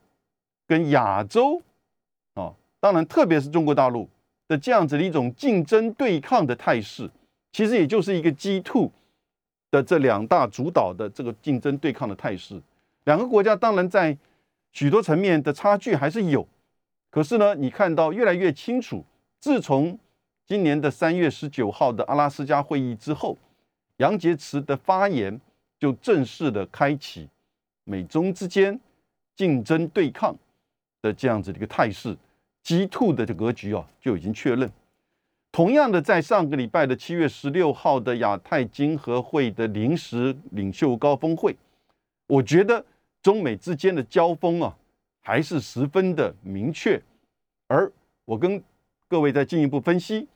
[0.66, 1.62] 跟亚洲
[2.34, 4.08] 啊，当然特别是中国大陆
[4.48, 7.10] 的这样子的一种竞争对抗的态势，
[7.52, 8.90] 其实也就是一个 G two
[9.70, 12.60] 的这两大主导的这个竞争对抗的态势。
[13.04, 14.16] 两个国家当然在
[14.72, 16.46] 许多层面的差距还是有，
[17.10, 19.04] 可是呢，你看到越来越清楚，
[19.40, 19.98] 自从
[20.46, 23.38] 今年的三月十九号的阿拉斯加会议之后，
[23.98, 25.40] 杨洁篪的发言
[25.78, 27.28] 就正式的开启
[27.84, 28.78] 美中之间
[29.34, 30.36] 竞争对抗
[31.06, 32.16] 的这样子的一个态势
[32.62, 34.70] ，G two 的这格局啊就已经确认。
[35.52, 41.56] 同样的，在上个礼拜的七月十六号的亚太经合会的临时领袖高峰会，
[42.26, 42.84] 我觉得
[43.22, 44.76] 中美之间的交锋啊
[45.22, 47.00] 还是十分的明确，
[47.68, 47.90] 而
[48.26, 48.62] 我跟
[49.08, 50.28] 各位再进一步分析，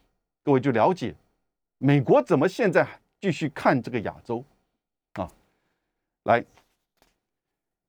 [0.42, 1.14] 各位就了解
[1.76, 2.88] 美国怎么现在
[3.20, 4.42] 继续看这个亚洲
[5.14, 5.30] 啊。
[6.22, 6.42] 来，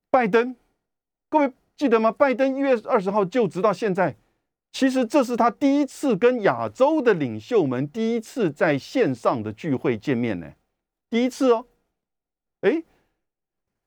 [0.09, 0.53] 拜登，
[1.29, 2.11] 各位记得吗？
[2.11, 4.15] 拜登一月二十号就职到现在，
[4.71, 10.45] 其实这是他第一次跟亚洲的领袖们第一次在线上的聚会见面呢，
[11.09, 11.65] 第一次哦。
[12.59, 12.83] 哎，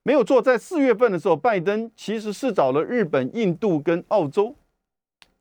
[0.02, 4.56] 没有错，在四月份的时候，拜登其实是找了日本、印度跟澳洲，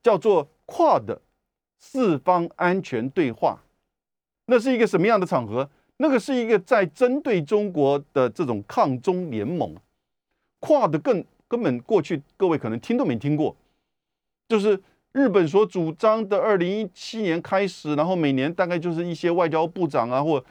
[0.03, 1.17] 叫做 QUAD
[1.79, 3.63] 四方安全对话。
[4.45, 5.67] 那是一个什么样的场合？
[5.97, 9.75] 那个是一个在针对中国的这种抗中联盟。
[10.61, 13.55] QUAD 更根本过去各位可能听都没听过，
[14.47, 20.43] 就是日本所主张的，二零一七年开始，然后每年大概就是一些外交部长啊或。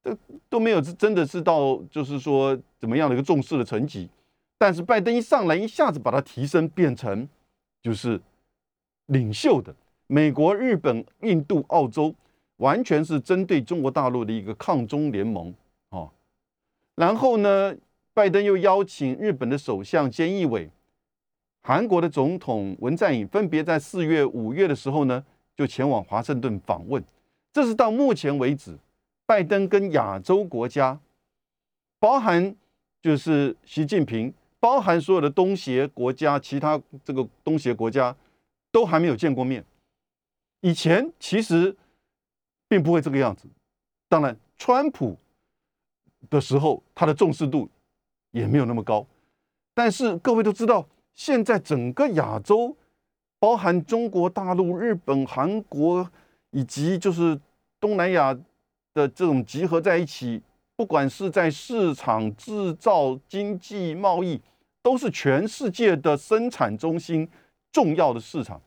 [0.00, 0.16] 这
[0.48, 4.08] 都没有真的是到就是说怎么样的一个重视的层级，
[4.56, 7.28] 但是拜登一上来一下子把它提升变成
[7.82, 8.18] 就是
[9.06, 9.74] 领袖的
[10.06, 12.14] 美国、日本、印度、澳洲，
[12.58, 15.52] 完全是针对中国大陆的一个抗中联盟
[15.90, 16.08] 啊。
[16.94, 17.74] 然后呢，
[18.18, 20.68] 拜登又邀请日本的首相菅义伟、
[21.62, 27.00] 韩国的总统文在寅，分别在四月、五月的时候呢，就前往华盛顿访问。
[27.52, 28.76] 这是到目前为止。
[29.24, 30.98] 拜登跟亚洲国家，
[32.00, 32.56] 包含
[33.00, 38.16] 就是习近平，包含所有的东协国家，其他这个东协国家
[38.72, 39.64] 都还没有见过面。
[40.62, 41.76] 以前其实
[42.66, 43.46] 并不会这个样子。
[44.08, 45.16] 当然，川普
[46.28, 47.70] 的时候，他的重视度
[48.38, 49.06] 也没有那么高。
[49.74, 52.76] 但是各位都知道，现在整个亚洲，
[53.38, 56.10] 包含中国大陆、日本、韩国，
[56.50, 57.38] 以及就是
[57.80, 58.38] 东南亚。
[58.94, 60.42] 的这种集合在一起，
[60.74, 64.40] 不管是在市场、制造、经济、贸易，
[64.82, 67.28] 都是全世界的生产中心、
[67.70, 68.60] 重要的市场，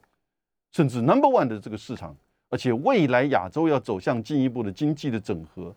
[0.72, 2.16] 甚至 number one 的这个市场。
[2.50, 5.76] 而且未来亚洲要走向进一步的经济的整合，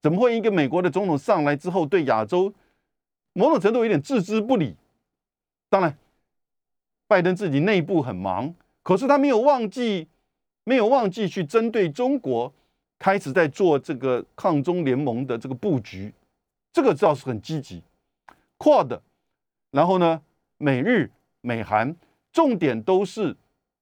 [0.00, 2.50] 怎么会一个美国的总统上来之后，对亚洲
[3.32, 4.76] 某种程度有点置之不理？
[5.68, 5.96] 当然，
[7.06, 10.08] 拜登自己内部很忙，可是他没有忘记，
[10.64, 12.52] 没有忘记去针对中国。
[12.98, 16.14] 开始在做这个抗中联盟的这个布局，
[16.72, 17.82] 这个倒是很积极。
[18.56, 19.00] Quad，
[19.72, 20.22] 然后呢，
[20.56, 21.96] 美日美韩
[22.32, 23.36] 重点都是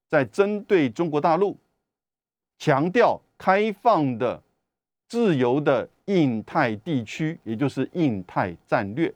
[0.09, 1.59] 在针对中国大陆，
[2.59, 4.43] 强调开放的、
[5.07, 9.13] 自由的印太地区，也就是印太战略。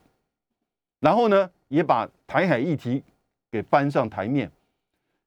[1.05, 3.05] 然后呢，也把台海议题
[3.53, 4.51] 给搬上台面，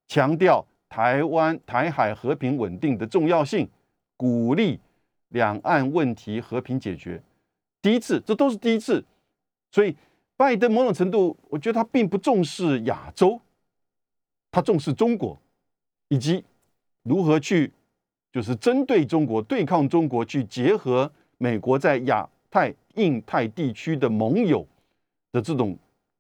[0.08, 3.70] 强调台湾台海和平稳定的重要性。
[4.16, 4.80] 鼓励
[5.28, 7.22] 两岸问题和平解决，
[7.84, 9.06] 第一次，这都是第一次，
[9.70, 9.96] 所以
[10.36, 13.40] 拜登某种程度，我觉得他并不重视亚洲，
[14.50, 15.40] 他重视中国，
[16.08, 16.44] 以及
[17.04, 17.72] 如何去
[18.32, 24.66] 就是针对中国、对抗中国，去结合美国在亚太、印太地区的盟友
[25.38, 25.78] 的这种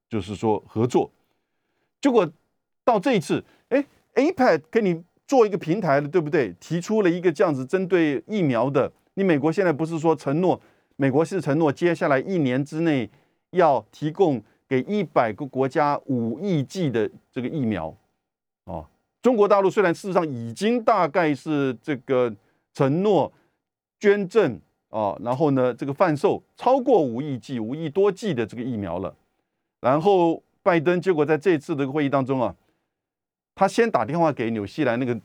[0.07, 1.11] 就是说合作。
[1.99, 2.31] 结果
[2.85, 5.03] 到这一次，哎，APEC 跟你。
[5.27, 6.55] 做一个平台的，对不对？
[6.57, 8.89] 提出了一个这样子针对疫苗的。
[9.15, 10.57] 你美国现在不是说承诺，
[10.95, 13.09] 美国是承诺接下来一年之内
[13.49, 17.93] 要提供给一百个国家五亿剂的这个疫苗
[18.63, 18.87] 哦。
[19.21, 22.33] 中国大陆虽然事实上已经大概是这个
[22.73, 23.29] 承诺
[23.99, 24.57] 捐赠
[24.97, 29.13] 啊，然后呢这个贩售超过五亿剂、五亿多剂的这个疫苗了。
[29.81, 32.55] 然后拜登结果在这次的会议当中啊。
[33.59, 35.19] 他先打电话给纽西兰那个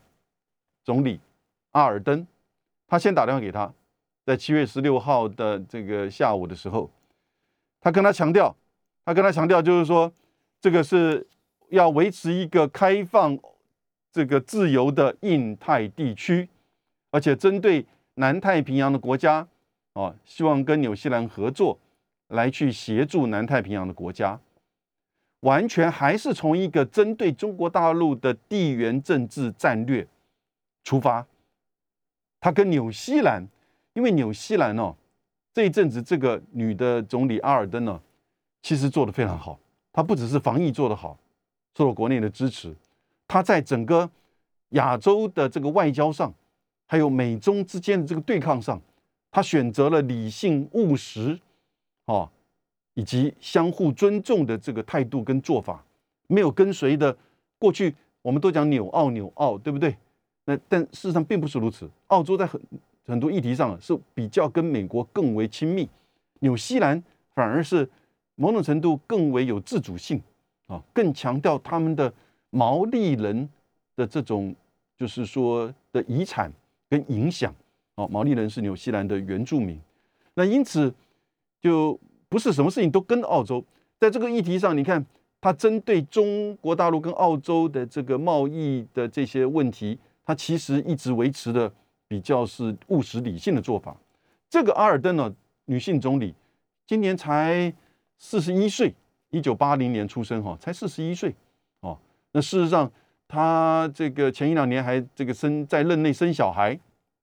[0.85, 1.21] 总理
[1.73, 2.27] 阿尔登，
[2.89, 3.71] 他先打电话给他，
[4.25, 6.91] 在七月十六号的这个下午的时候，
[7.79, 8.57] 他跟他强调，
[9.05, 10.11] 他跟他强调就是说，
[10.63, 11.27] 这个是
[11.69, 13.39] 要维持一个开放、
[14.11, 16.49] 这个自由的印太地区，
[17.11, 19.47] 而且针对南太平洋的国家，
[19.95, 21.79] 啊，希望跟纽西兰合作，
[22.29, 24.41] 来去协助南太平洋的国家。
[25.41, 30.07] 完全还是从一个针对中国大陆的地缘政治战略
[30.85, 31.27] 出发。
[32.41, 33.45] 他跟纽西兰，
[33.95, 34.95] 因为纽西兰哦，
[35.53, 38.01] 这一阵子这个女的总理阿尔登呢，
[38.63, 39.59] 其实做的非常好。
[39.93, 41.19] 她不只是防疫做得好，
[41.77, 42.75] 受到国内的支持，
[43.27, 44.09] 她在整个
[44.71, 46.33] 亚洲的这个外交上，
[46.87, 48.81] 还有美中之间的这个对抗上，
[49.33, 51.41] 他选择了理性务实，
[52.05, 52.31] 哦。
[52.95, 55.83] 以及相互尊重的这个态度跟做法，
[56.27, 57.17] 没有跟随的
[57.59, 59.97] 过去，我们都讲纽澳纽澳，对不对？
[60.45, 61.89] 那但事实上并不是如此。
[62.09, 62.61] 澳洲在很
[63.07, 65.89] 很多议题上是比较跟美国更为亲密，
[66.41, 67.03] 纽西兰
[67.35, 67.89] 反而是
[68.35, 70.21] 某种程度更为有自主性
[70.67, 72.13] 啊，更强调他们的
[72.51, 73.49] 毛利人
[73.97, 74.55] 的这种
[74.99, 76.53] 就是说的遗产
[76.91, 77.55] 跟影响。
[77.97, 79.79] 哦，毛利人是纽西兰的原住民，
[80.35, 80.93] 那因此
[81.61, 83.63] 就不是什么事情都跟澳洲。
[83.99, 85.05] 在这个议题上，你看
[85.41, 91.71] 他针对中国大陆跟澳洲的这个贸易的这些问题，他其实一直维持的
[92.09, 93.95] 比较是务实理性的做法。
[94.49, 95.33] 这个阿尔登呢，
[95.67, 96.35] 女性总理，
[96.87, 97.73] 今年才
[98.19, 98.95] 四十一岁，
[99.31, 101.35] 一九八零年出生哈，才四十一岁
[101.81, 101.99] 哦。
[102.33, 102.91] 那事实上，
[103.29, 106.75] 她这个前一两年还这个生在任内生小孩，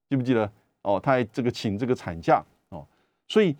[0.07, 0.51] 记不记得？
[0.89, 2.85] 哦，他还这个请这个产假哦，
[3.27, 3.55] 所以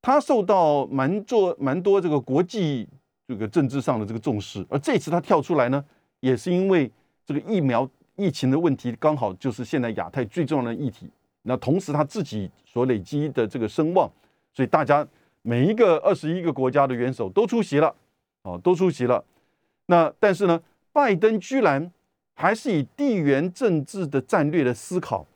[0.00, 2.88] 他受到蛮做蛮多这个国际
[3.26, 5.84] 这个政治上的这个重视，而这次他跳出来呢，
[6.20, 6.90] 也是因为
[7.26, 11.10] 这个疫苗疫情的问题，刚好就是现在亚太最重要的议题。
[11.42, 14.10] 那同时他自己所累积的这个声望，
[14.52, 15.06] 所以大家
[15.42, 17.94] 每一个二十一个国家的元首都出席了，
[18.42, 19.24] 哦，都出席了。
[19.86, 20.60] 那但是呢，
[20.92, 21.90] 拜登居然
[22.34, 25.26] 还是以地缘政治的战略的思考。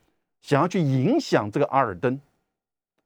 [0.43, 2.21] 想要去影响这个阿尔登，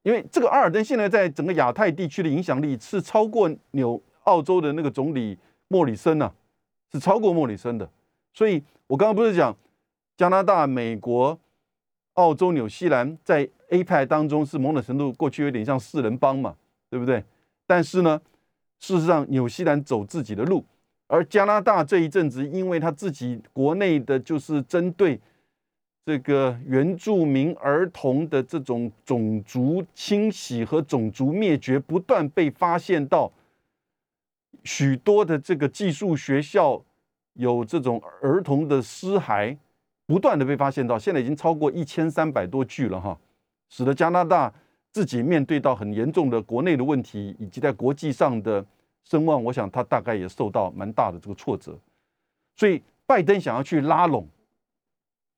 [0.02, 6.32] 因为这个阿尔登现在在整个亚太地区的影响力是超过纽澳洲的那个总理莫里森呐，
[6.90, 7.88] 是超过莫里森的。
[8.32, 9.54] 所以我刚刚不是讲
[10.16, 11.38] 加拿大、美国、
[12.14, 16.56] 澳洲、纽西兰在 A 派当中是某种程度过去有点像四人帮嘛，
[16.88, 17.22] 对不对？
[17.66, 18.18] 但是呢，
[18.80, 20.64] 事实上纽西兰走自己的路，
[21.06, 25.20] 而加拿大这一阵子因为他自己国内的就是针对。
[26.06, 33.32] 这个原住民儿童的这种种族清洗和种族灭绝不断被发现到，
[34.62, 36.80] 许多的这个寄宿学校
[37.32, 39.56] 有这种儿童的尸骸，
[40.06, 43.18] 不断的被发现到，现在已经超过一千三百多具了哈，
[43.68, 44.54] 使得加拿大
[44.92, 48.64] 自己面对到很严重的国内的问题，以及在国际上的
[49.02, 51.76] 声望，我想他大概也受到蛮大的这个挫折，
[52.54, 54.28] 所以拜登想要去拉拢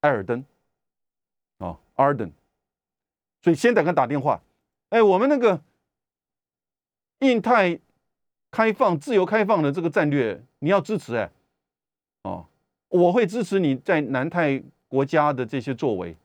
[0.01, 0.45] 埃尔登。
[1.99, 2.31] ，Arden，
[3.43, 4.41] 所以先得跟打电话，
[4.89, 5.61] 哎，我们那个
[7.19, 7.79] 印太
[8.51, 11.31] 开放、自由开放的这个战略，你要支持哎，
[12.23, 12.47] 哦，
[12.89, 16.17] 我会支持你在南太国家的这些作为。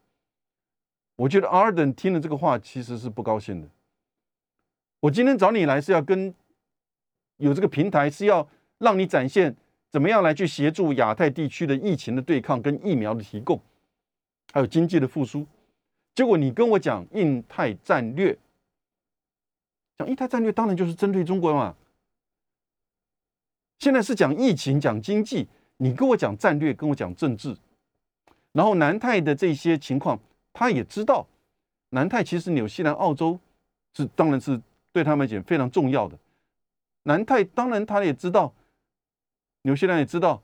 [1.17, 3.67] 我觉得 Arden 听了这个话其实是不高兴的。
[5.01, 6.33] 我今天找你来是要跟
[7.37, 9.55] 有这个平台，是要让你展现
[9.89, 13.59] 怎么样来去协助亚太地区的疫情的对抗跟疫苗的提供。
[14.53, 15.45] 还有经济的复苏，
[16.15, 18.37] 结果你跟我讲印太战略，
[19.97, 21.75] 讲印太战略当然就是针对中国嘛。
[23.79, 25.47] 现在是讲疫情、讲经济，
[25.77, 27.57] 你跟我讲战略，跟我讲政治，
[28.51, 30.19] 然后南太的这些情况，
[30.53, 31.27] 他也知道。
[31.89, 33.39] 南太其实纽西兰、澳洲
[33.93, 34.59] 是当然是
[34.91, 36.17] 对他们讲非常重要的。
[37.03, 38.53] 南太当然他也知道，
[39.63, 40.41] 纽西兰也知道。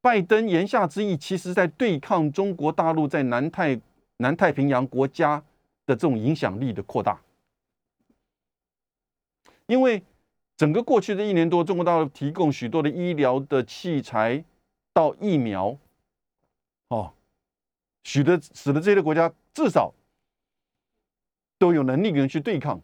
[0.00, 3.80] 拜登言下之意，其实在对抗中国大陆在南太
[4.18, 5.42] 南太平洋国家
[5.86, 7.20] 的这种影响力的扩大。
[9.66, 10.02] 因为
[10.56, 14.44] 整个过去的一年多，中国大陆提供许多的医疗的器材
[14.92, 15.76] 到疫苗，
[16.88, 17.12] 哦，
[18.04, 19.92] 使得使得这些国家至少
[21.58, 22.80] 都有能力跟去对抗。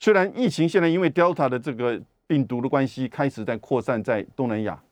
[0.00, 4.82] 虽然疫情现在因为 Delta 的这个病毒的关系，开始在扩散在东南亚。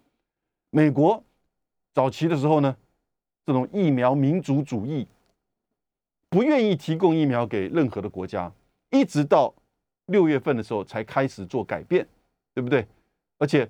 [0.71, 1.25] 美国
[1.95, 2.77] 早期的时候呢，
[3.49, 5.07] 这种疫苗民族主义
[6.29, 8.53] 不愿意提供疫苗给任何的国家，
[8.91, 9.55] 一直到
[10.05, 12.07] 六月份的时候才开始做改变，
[12.53, 12.87] 对不对？
[13.39, 13.67] 而且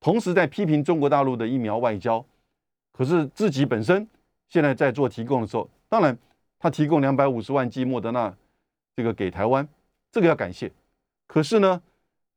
[0.00, 2.24] 同时在批评中国大陆的疫苗外交，
[2.90, 4.04] 可是自己本身
[4.48, 6.18] 现在在做提供的时候，当然
[6.58, 8.36] 他提供两百五十万剂莫德纳
[8.96, 9.68] 这个给台湾，
[10.10, 10.68] 这个要感谢。
[11.28, 11.80] 可是呢，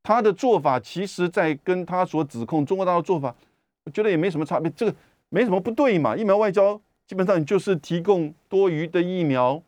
[0.04, 3.36] 他的做法其实在跟他所指控中国大陆做法。
[3.86, 4.96] 我觉得也没什么差别，这个
[5.36, 6.16] 没什么不对嘛。
[6.16, 9.62] 疫苗外交基本上就是提供多余的疫苗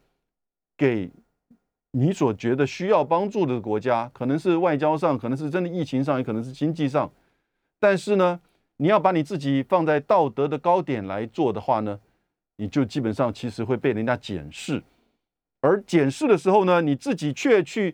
[0.77, 1.12] 给
[1.91, 7.12] 你所觉得需要帮助的国家，可能是外交上，可能是真的疫情上，也可能是经济上。
[7.81, 8.39] 但是呢，
[8.77, 12.00] 你要把你自己放在道德的高点来做的话呢，
[12.56, 14.81] 你就基本上其实会被人家检视。
[15.60, 17.94] 而检视的时候呢，你自己却去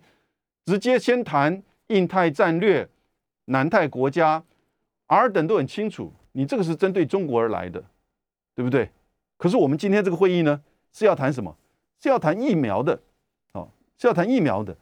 [0.68, 2.88] 直接先谈印太战略、
[3.46, 4.44] 南太国家。
[5.08, 7.84] 尔等都很清楚，你这个是针对中国而来的，
[8.54, 8.90] 对不对？
[9.38, 10.62] 可是我们今天这个会议呢，
[10.92, 11.56] 是要谈什么？
[12.00, 13.00] 是要谈疫苗的，
[13.54, 14.76] 哦，是要谈疫苗的。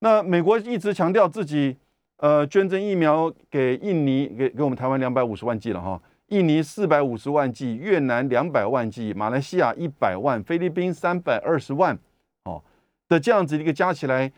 [0.00, 1.76] 那美国一直强调自己，
[2.18, 11.98] 呃，捐赠疫苗给印尼，给给我们台湾两百五十万剂了哈，印尼四百五十万剂，越南两百万剂，马来西亚一百万，菲律宾三百二十万，
[12.44, 12.62] 哦
[13.08, 14.30] 的这样子一个加起来，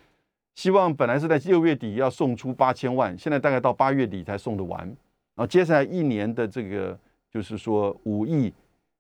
[0.54, 4.96] 希望本来是在六月底要送出八千万，现在大概到八月底才送得完。
[5.34, 6.98] 然后接下来一年的这个
[7.30, 8.52] 就是说五亿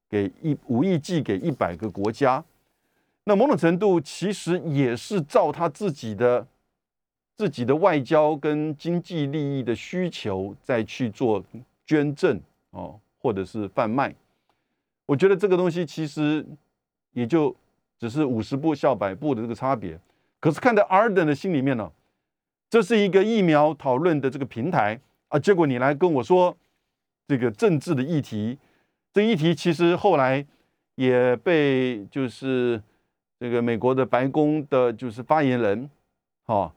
[0.08, 2.42] 给一五亿寄给一百个国家，
[3.24, 6.46] 那某种程度其实也是照他自己的
[7.36, 11.44] 自己的外交跟经济利益的需求再去做
[11.86, 14.14] 捐赠哦，或者是贩卖。
[15.06, 16.44] 我觉得这个东西其实
[17.12, 17.54] 也就
[17.98, 19.98] 只是五十步笑百步的这个差别。
[20.40, 21.92] 可是看在 Arden 的心里面呢，
[22.70, 24.98] 这是一个疫苗讨论的这个平台
[25.32, 26.54] 啊，结果你来跟我说
[27.26, 28.58] 这个政治的议题。
[29.14, 30.46] 这议题其实后来
[30.94, 32.80] 也被就是
[33.40, 35.88] 这个美国的白宫的就是发言人，
[36.44, 36.70] 哈，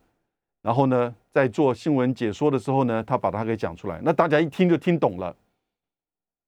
[0.62, 5.36] 然后呢在做新闻解说的时候呢，他把它给讲出来，那大家一听就听懂了，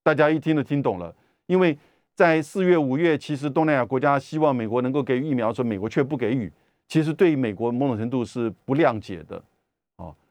[0.01, 1.13] 大家一听就听懂了，
[1.47, 1.77] 因为
[2.15, 6.49] 在四月五月，其实东南亚国家希望美国能够给予疫苗，说美国却不给予，
[6.87, 9.43] 其实对美国某种程度是不谅解的，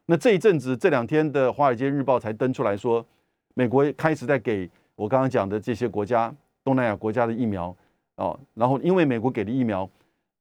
[0.06, 3.04] 那这一阵子这两天的《华尔街日报》才登出来说，
[3.54, 4.70] 美国开始在给。
[4.94, 6.34] 我刚刚讲的这些国家，
[6.64, 7.76] 东南亚国家的疫苗
[8.14, 9.86] 哦，然后因为美国给的疫苗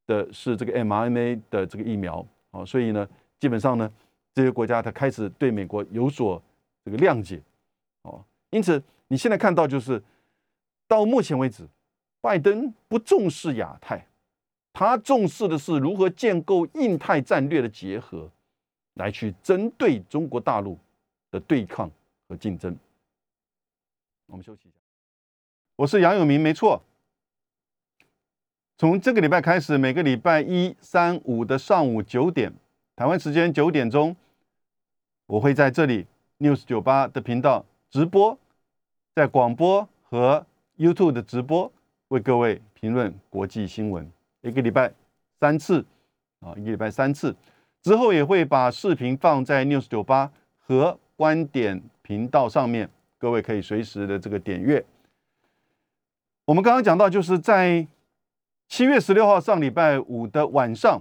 [0.08, 3.06] 的是这个 mRNA 的这个疫苗哦，所以呢，
[3.38, 3.92] 基本上呢，
[4.34, 6.42] 这些国家它开始对美国有所
[6.86, 7.42] 这个谅解
[8.04, 10.02] 哦，因此你现在看到就是
[10.88, 11.68] 到目前为止，
[12.22, 14.08] 拜登不重视亚太，
[14.72, 18.32] 他重视的是如何建构印太战略的结合，
[18.96, 20.78] 来去针对中国大陆
[21.32, 21.90] 的对抗
[22.28, 22.76] 和竞争。
[24.26, 24.78] 我们休息一下。
[25.78, 26.82] 我是杨永明，没错。
[28.78, 32.54] 从这个礼拜开始，每个礼拜一、三、五的上午九点，
[32.96, 34.16] 台湾时间九点钟，
[35.28, 36.06] 我会在这里
[36.40, 38.38] News 九八的频道直播，
[39.14, 40.46] 在广播和
[40.78, 41.72] YouTube 的直播，
[42.10, 44.12] 为各位评论国际新闻。
[44.42, 44.94] 一个礼拜
[45.40, 45.86] 三次
[46.40, 47.36] 啊，一个礼拜三次。
[47.86, 52.90] 之后也会把视频放在 News 九八和观点频道上面。
[53.20, 54.84] 各位可以随时的这个点阅。
[56.46, 57.86] 我们刚刚讲到，就是在
[58.68, 61.00] 七月十六号上礼拜五的晚上，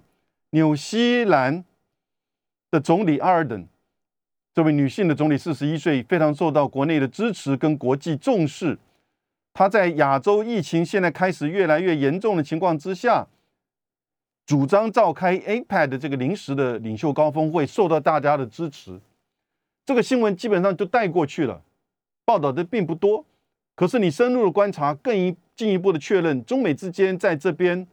[0.50, 1.64] 纽西兰
[2.70, 3.66] 的总理阿尔登，
[4.52, 8.76] 这位女性的总理，四十一岁，非常受到国内的支持跟国际重视。
[9.54, 13.26] 她在亚洲疫情现在开始越来越严重的情况之下，
[14.46, 19.00] 主张召开 APEC 的这个临时的领袖高峰会，受到大家的支持。
[19.86, 21.62] 这个新闻基本上就带过去了。
[22.24, 23.24] 报道的并不多，
[23.74, 27.86] 可是你深入的观察，更一进一步的确认，中美之间在这边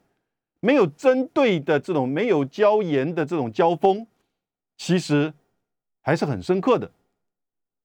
[0.60, 4.06] 没有针对的这种没有交言的这种交锋，
[4.78, 5.32] 其实
[6.00, 6.90] 还是很深刻的。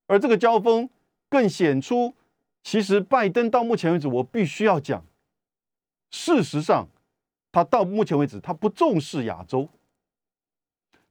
[0.06, 0.88] 而这个交锋
[1.28, 2.14] 更显出，
[2.62, 5.04] 其实拜登到目前为止，我必须要讲，
[6.10, 6.88] 事实上，
[7.52, 9.68] 他到目前为止，他不重视亚洲，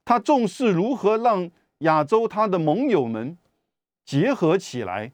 [0.04, 3.36] 他重视如何让亚洲他的盟友们
[4.04, 5.12] 结合起来。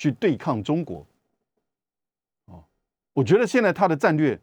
[0.00, 1.04] 去对抗中国，
[2.44, 2.62] 哦，
[3.14, 4.40] 我觉得现在他的战略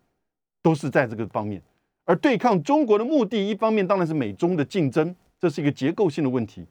[0.62, 1.62] 都是在这个方面，
[2.04, 6.66] 而对抗中国的目的，一方面当然是美中的竞争，这是一个结构性的问题；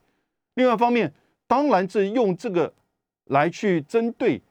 [0.52, 1.10] 另外一方面，
[1.46, 2.70] 当然是用这个
[3.24, 4.42] 来去针对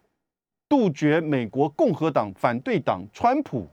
[0.68, 3.70] 杜绝美国共和党反对党川普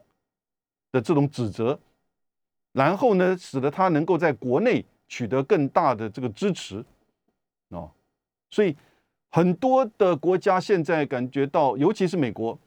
[0.92, 1.78] 的这种指责，
[2.72, 6.84] 然后呢，使得他能够在国内取得更大的这个支持，
[7.68, 7.90] 哦，
[8.50, 8.76] 所以。
[9.32, 12.58] 很多的国家现在感觉到，尤其是美国，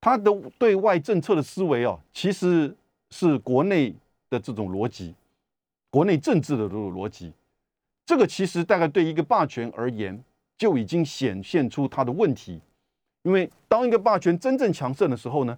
[0.00, 2.74] 他的对外政策的思维啊，其实
[3.10, 3.94] 是国内
[4.28, 5.14] 的这种逻辑，
[5.88, 7.32] 国内政治的这种逻辑。
[8.04, 10.20] 这个其实大概对一个霸权而言，
[10.58, 12.60] 就已经显现出他的问题。
[13.22, 15.56] 因为当一个霸权真正强盛的时候呢，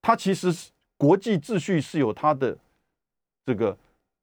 [0.00, 2.56] 他其实是国际秩序是有它的
[3.44, 3.76] 这个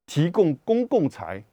[0.06, 1.44] 提供公共财。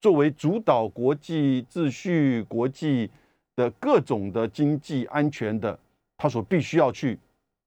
[0.00, 3.10] 作为主导国际秩序、国际
[3.56, 5.78] 的各种的经济安全的，
[6.18, 7.18] 他所必须要去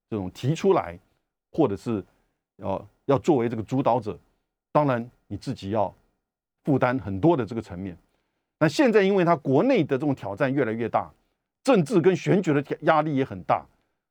[0.08, 1.00] 这种提出来，
[1.52, 2.04] 或者是
[2.58, 4.16] 要要作为这个主导者，
[4.72, 5.92] 当然你自己要
[6.64, 7.98] 负担很多的这个层面。
[8.60, 11.12] 那现在因为他国内的这种挑战越来越大，
[11.64, 13.66] 政治跟选举的压力也很大，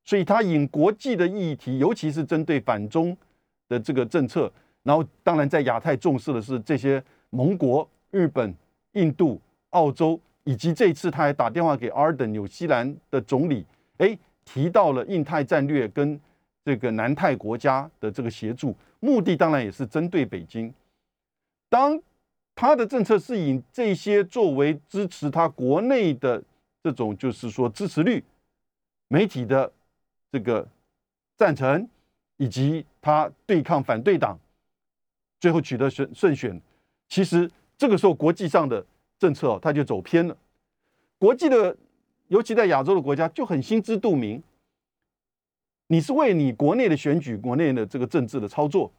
[0.07, 3.15] 所以他引国际的议题，尤其是针对反中
[3.69, 4.51] 的这个政策，
[4.85, 7.87] 然后当然在亚太重视的是这些盟国。
[8.13, 8.55] 日本、
[8.93, 9.39] 印度、
[9.71, 13.67] 澳洲，以及这一次他还打电话给阿尔登纽西兰的总理，
[13.99, 16.19] 哎，提到了印太战略跟
[16.65, 20.73] 这个南太国家的这个协助，目的当然也是针对北京。
[21.69, 22.01] 当
[22.55, 26.43] 他的政策是以这些作为支持他国内的
[26.83, 28.25] 这种，就是说支持率、
[29.09, 29.71] 媒体的
[30.37, 30.68] 这个
[31.37, 31.89] 赞成，
[32.37, 34.39] 以及他对抗反对党，
[35.41, 36.61] 最后取得胜胜选，
[37.09, 37.51] 其实。
[37.78, 38.82] 这个时候，国际上的
[39.18, 40.34] 政策哦，它就走偏了。
[41.18, 41.76] 国际的，
[42.28, 44.43] 尤其在亚洲的国家，就很心知肚明。
[45.89, 48.91] 你是为你国内的选举、国内的这个政治的操作，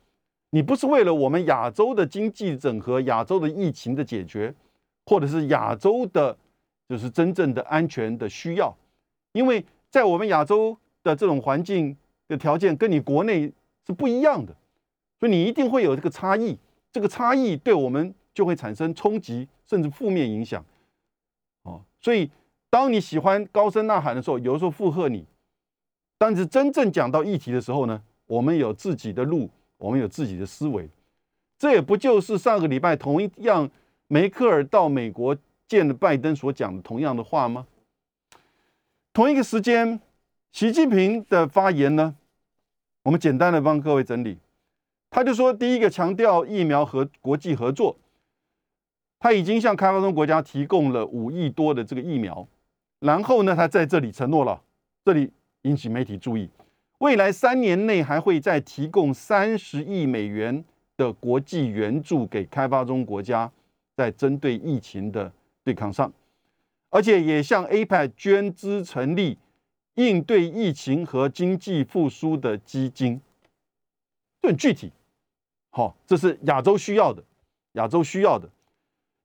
[0.52, 4.54] 你不是为了我们亚洲的经济整合、亚洲的疫情的解决，
[5.08, 6.38] 或者是亚洲的，
[6.88, 8.78] 就是真正的安全的需要。
[9.32, 11.96] 因为在我们亚洲的这种环境
[12.28, 13.52] 的条件，跟你国内
[13.86, 14.56] 是不一样的，
[15.20, 16.58] 所以你一定会有这个差异。
[16.92, 20.66] 这个差异对我们就会产生冲击，甚至负面影响。
[21.64, 22.32] 哦，所以
[22.70, 25.22] 当你喜欢高声呐喊的时候，有时候附和你；
[26.18, 30.90] 但是真正讲到议题的时候呢，我们有自己的路，我们有自己的思维。
[31.60, 33.70] 这也不就是上个礼拜同样
[34.08, 35.38] 梅克尔到美国
[35.68, 37.68] 见了拜登所讲的同样的话吗？
[39.14, 40.00] 同一个时间，
[40.58, 42.16] 习近平的发言呢，
[43.04, 44.40] 我们简单的帮各位整理。
[45.12, 47.96] 他就说，第一个强调疫苗和国际合作，
[49.20, 52.48] 他已经向开发中国家提供了五亿多的这个疫苗，
[53.02, 54.60] 然后呢，他在这里承诺了，
[55.06, 55.32] 这里
[55.62, 56.50] 引起媒体注意，
[56.98, 60.66] 未来三年内还会再提供三十亿美元
[60.98, 63.52] 的国际援助给开发中国家，
[63.96, 65.32] 在针对疫情的
[65.64, 66.12] 对抗上，
[66.90, 69.38] 而且也向 APEC 捐资成立
[69.98, 73.20] 应对疫情和经济复苏的基金，
[74.42, 74.92] 这很具体。
[75.72, 77.24] 好，这是亚洲需要的，
[77.74, 78.48] 亚洲需要的。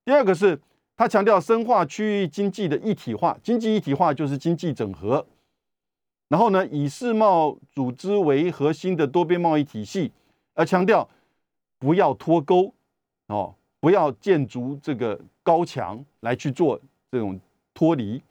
[0.04, 0.58] 第二个是，
[0.96, 5.26] 他强调深化区域经济的一体化，经济一体化就是经济整合。
[6.28, 10.10] 然后呢，以世贸组织为核心的多边贸易体系，
[10.54, 11.06] 而强调
[11.78, 12.72] 不要脱钩，
[13.26, 17.38] 哦，不要建筑这个高墙来去做这种
[17.74, 18.22] 脱离，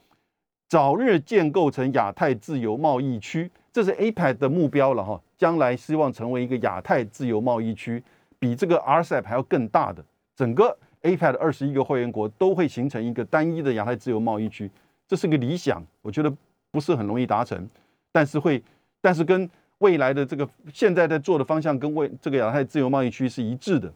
[0.71, 3.51] 早日建构成亚太自由贸易区。
[3.73, 8.01] 这是 APEC 的目标了哈，将来希望成为一个亚太自由贸易区，
[8.39, 10.01] 比这个 RCEP 还要更大的，
[10.33, 14.71] 整个 APEC 的二十一个会员国都会形成一个单一的亚太自由贸易区，
[15.09, 16.33] 这是个理想，我觉得
[16.71, 17.69] 不是很容易达成，
[18.13, 18.63] 但是会，
[19.01, 19.49] 但是跟
[19.79, 23.91] 未来的这个现在在做的方向跟未这个亚太自由贸易区是一致的。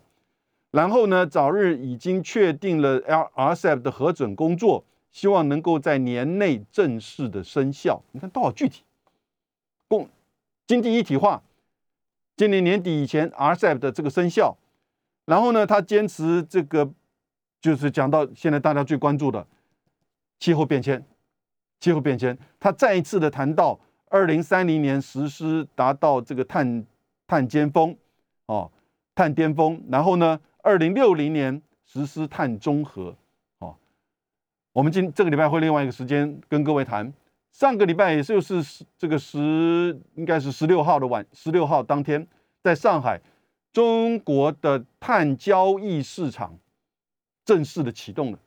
[0.72, 4.84] 然后呢，早日已经确定了 L RCEP 的核准工作，
[5.16, 8.04] 希望能够在年内正式的生效。
[8.12, 8.84] 你看多少具体？
[9.88, 10.10] 共
[10.68, 11.42] 经济一体化，
[12.36, 14.58] 今年年底以前 RCEP 的这个生效，
[15.24, 16.92] 然后呢，他坚持这个，
[17.62, 19.48] 就是讲到现在大家最关注的
[20.38, 21.02] 气候变迁，
[21.80, 26.86] 气候变迁，他再一次的谈到二零三零年实施达到这个碳
[27.26, 27.96] 碳尖峰，
[28.48, 28.70] 哦，
[29.16, 33.16] 碳巅峰，然后呢，二零六零年实施碳中和，
[34.76, 37.14] 我们今这个礼拜会另外一个时间跟各位谈。
[37.54, 38.62] 上个礼拜，也就是
[38.98, 42.28] 这个十，应该是十六号的晚，十六号当天，
[42.62, 43.22] 在上海，
[43.72, 46.60] 中国的碳交易市场
[47.46, 48.40] 正式的启动了。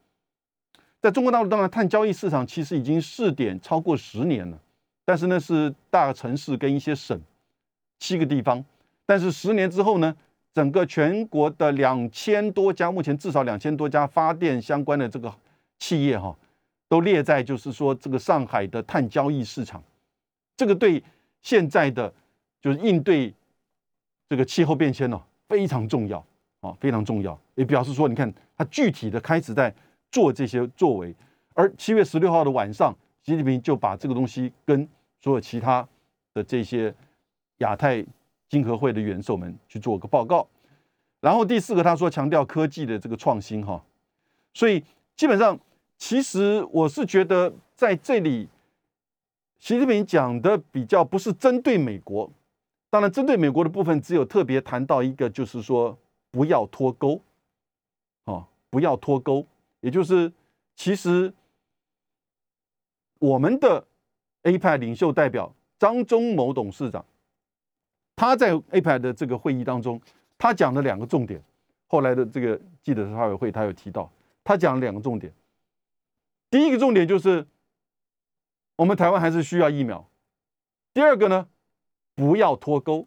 [1.00, 4.60] 在中国大陆，当然碳交易市场其实已经试点超过十年了，
[5.06, 7.18] 但是呢是大城市跟一些省，
[8.00, 8.62] 七个地方。
[9.06, 10.14] 但是十年之后呢，
[10.52, 15.32] 整个全国的两千多家，目前至少两千多家发电相关的这个
[15.78, 16.36] 企业哈。
[16.90, 19.84] 都列在就是说这个上海的碳交易市场，
[20.56, 21.04] 这个对
[21.42, 22.10] 现在的
[22.62, 23.34] 就是应对
[24.26, 26.24] 这个气候变迁呢非常重要
[26.60, 27.38] 啊，非常重要。
[27.56, 29.70] 也表示说，你看他具体的开始在
[30.10, 31.14] 做这些作为，
[31.52, 32.90] 而七月十六号的晚上，
[33.22, 34.88] 习近平就把这个东西跟
[35.20, 35.86] 所有其他
[36.32, 36.94] 的这些
[37.58, 38.02] 亚太
[38.48, 40.48] 经合会的元首们去做个报告。
[41.20, 43.84] 然后第四个，他说强调科技的这个创新哈，
[44.54, 44.82] 所以
[45.14, 45.60] 基本上。
[45.98, 48.48] 其实我是觉得在这里，
[49.58, 52.30] 习近平讲的比较不是针对美国，
[52.88, 55.98] 当然针对美国的部分只有特别谈到一个，就是说
[56.30, 57.20] 不要脱钩，
[58.24, 59.44] 哦，不要脱钩，
[59.80, 60.32] 也就是
[60.76, 61.34] 其实
[63.18, 63.84] 我们的
[64.44, 67.04] APEC 领袖代表张忠谋董事长，
[68.14, 70.00] 他在 APEC 的这个会议当中，
[70.38, 71.42] 他讲了两个重点，
[71.88, 74.08] 后来的这个记者发表会他有提到，
[74.44, 75.30] 他讲了两个重点。
[76.50, 77.46] 第一个重点就是，
[78.76, 80.08] 我们台湾还是需要疫苗。
[80.94, 81.46] 第二个呢，
[82.14, 83.06] 不要脱钩。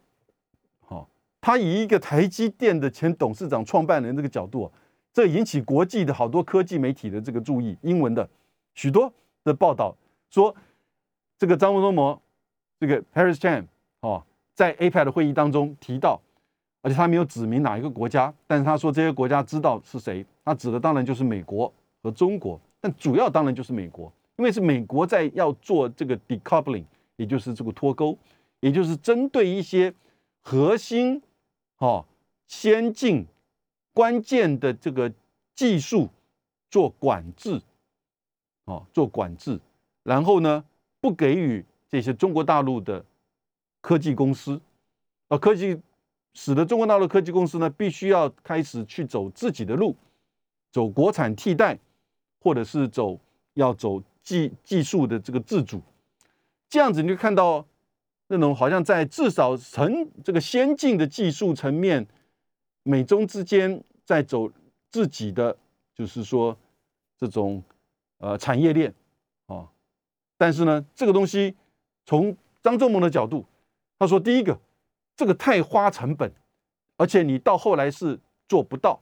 [0.79, 1.09] 好，
[1.41, 4.71] 他以一个台积电的前董事长、创办人这个角度，
[5.11, 7.75] 这引起国际的好多科技媒体的这个注意。
[7.81, 8.29] 英文的
[8.75, 9.11] 许多
[9.43, 9.95] 的报道
[10.29, 10.55] 说，
[11.39, 12.21] 这个张文忠谋，
[12.79, 13.65] 这个 Paris Chan，
[14.01, 14.23] 哦，
[14.53, 16.21] 在 APEC 的会议当中提到，
[16.83, 21.73] 而且他没有指明哪一个国家，但是他说这些国家知道是谁，他指的当然就是美国
[22.03, 22.61] 和中国。
[22.81, 26.83] 但主要当然就是美国，因为是美国在要做这个 decoupling，
[27.15, 28.17] 也就是这个脱钩，
[28.59, 29.93] 也就是针对一些
[30.41, 31.21] 核心、
[31.77, 32.05] 哦
[32.47, 33.25] 先进、
[33.93, 35.13] 关键的这个
[35.55, 36.09] 技术
[36.69, 37.61] 做管制，
[38.65, 39.57] 哦做管制，
[40.03, 40.65] 然后呢
[40.99, 43.05] 不给予这些中国大陆的
[43.79, 44.59] 科技公司，
[45.29, 45.79] 啊，科技
[46.33, 49.95] 使得中国大陆科技公司呢，必须要开始去走自己的路，
[50.71, 51.79] 走国产替代，
[52.41, 53.19] 或者是走
[53.53, 55.81] 要走技技术的这个自主，
[56.67, 57.65] 这样子你就看到
[58.27, 62.07] 那种好像在至少层这个先进的技术层面，
[62.83, 64.51] 美中之间在走
[64.89, 65.55] 自己的，
[65.93, 66.57] 就是说
[67.17, 67.63] 这种
[68.17, 68.93] 呃产业链
[69.45, 69.69] 啊，
[70.37, 71.55] 但是呢，这个东西
[72.05, 73.45] 从张忠谋的角度，
[73.99, 74.59] 他说：第一个，
[75.15, 76.31] 这个太花成本，
[76.97, 78.99] 而且你到后来是做不到；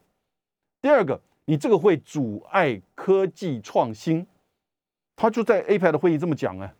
[0.81, 4.27] 第二个，你这个会阻碍科技创新。
[5.15, 6.71] 他就在 APEC 的会议这么讲啊。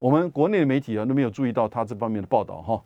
[0.00, 2.84] 我们国内的媒体啊都没有注意到他这方面的报道哈，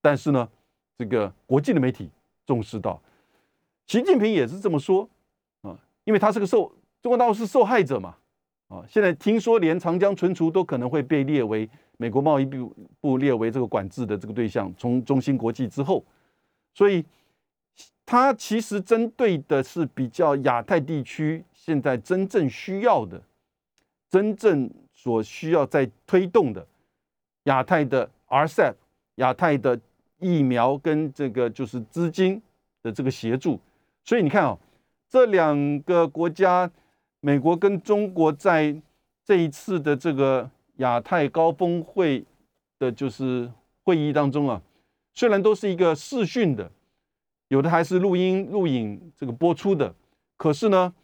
[0.00, 0.48] 但是呢，
[0.96, 2.08] 这个国际的媒体
[2.46, 3.02] 重视到，
[3.88, 5.08] 习近平也是这么说
[5.62, 8.14] 啊，因为他是个受中国大陆是受害者嘛
[8.68, 11.68] 啊，现在听说连长江存储都可能会被列为。
[11.96, 16.04] 美国贸易部部列为这个管制的这个对象，从中芯国际之后，
[16.74, 17.04] 所以
[18.06, 23.22] 它其实针对的是比较亚太地区现在真正需要的、
[24.08, 26.66] 真正所需要在推动的
[27.44, 28.74] 亚太的 RCEP、
[29.16, 29.80] 亚太的
[30.18, 32.40] 疫苗跟这个就是资金
[32.82, 33.60] 的这个协助。
[34.04, 34.58] 所以你看啊，
[35.08, 36.70] 这两个国家，
[37.20, 38.74] 美国跟中国在
[39.24, 40.50] 这一次的这个。
[40.78, 42.24] 亚太高峰会
[42.80, 43.48] 的就是
[43.84, 44.60] 会议当中啊，
[45.12, 46.68] 虽然都是一个视讯的，
[47.48, 49.94] 有的还是录音录影这个播出的，
[50.36, 50.94] 可是呢，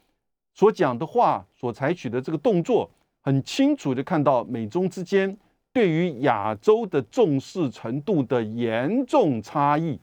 [0.54, 5.36] 所讲的话所采取的这个动作，很清楚的看到美中之间
[5.72, 10.00] 对于亚洲的重视程度的严重差异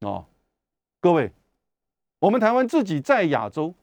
[0.00, 0.24] 啊！
[1.00, 1.32] 各位，
[2.20, 3.74] 我们台湾自己在亚洲，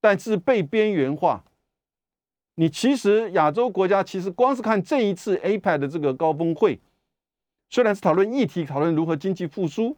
[0.00, 1.44] 但是被边缘化。
[2.54, 6.80] 你其实亚洲国家其实光是看这一次 APEC 的这个高峰会，
[7.68, 9.96] 虽然是讨论议题，讨论如何经济复苏，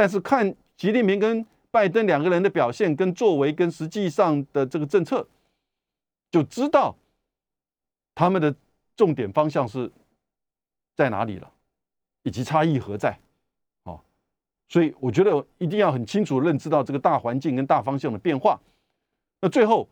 [0.00, 0.48] 但是看
[0.78, 5.28] 习近平跟拜登两个人的表现、跟作为、跟实际上的这个政策，
[6.30, 6.96] 就知道
[8.14, 8.54] 他们的
[8.96, 9.92] 重点方向是
[10.96, 11.52] 在哪里了，
[12.22, 13.14] 以及差异何在。
[13.82, 14.00] 哦，
[14.70, 18.58] 所以我觉得一定要很清楚认知到这个大环境跟大方向的变化。
[19.42, 19.86] 那最后。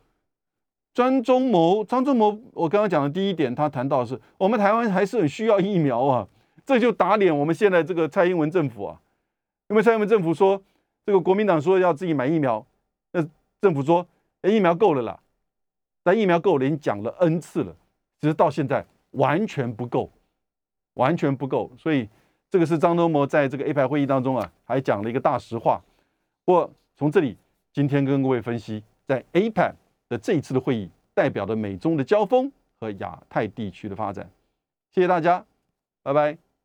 [0.91, 6.27] 张忠谋，张忠谋，我刚刚讲的第一点，他谈到是我们台湾还是很需要疫苗啊，
[6.65, 8.99] 这就打脸我们现在这个蔡英文政府啊，
[9.69, 10.61] 因为蔡英文政府说
[11.05, 12.65] 这个国民党说要自己买疫苗，
[13.11, 13.25] 那
[13.61, 14.05] 政府说
[14.43, 15.19] 疫苗够了啦，
[16.03, 17.75] 但疫苗够了，已经讲了 N 次了，
[18.19, 20.11] 只是到现在完全不够，
[20.95, 22.07] 完全不够，所以
[22.49, 25.81] 这个是张忠谋在这个 A 排会议当中啊，还讲了一个大实话。
[26.45, 27.37] 我从这里
[27.71, 29.73] 今天跟各位分析，在 A 排。
[30.09, 34.27] 的这一次的会议，代表的美中的交锋和亚太地区的发展。
[34.91, 35.45] 谢谢大家，
[36.01, 36.48] 拜拜。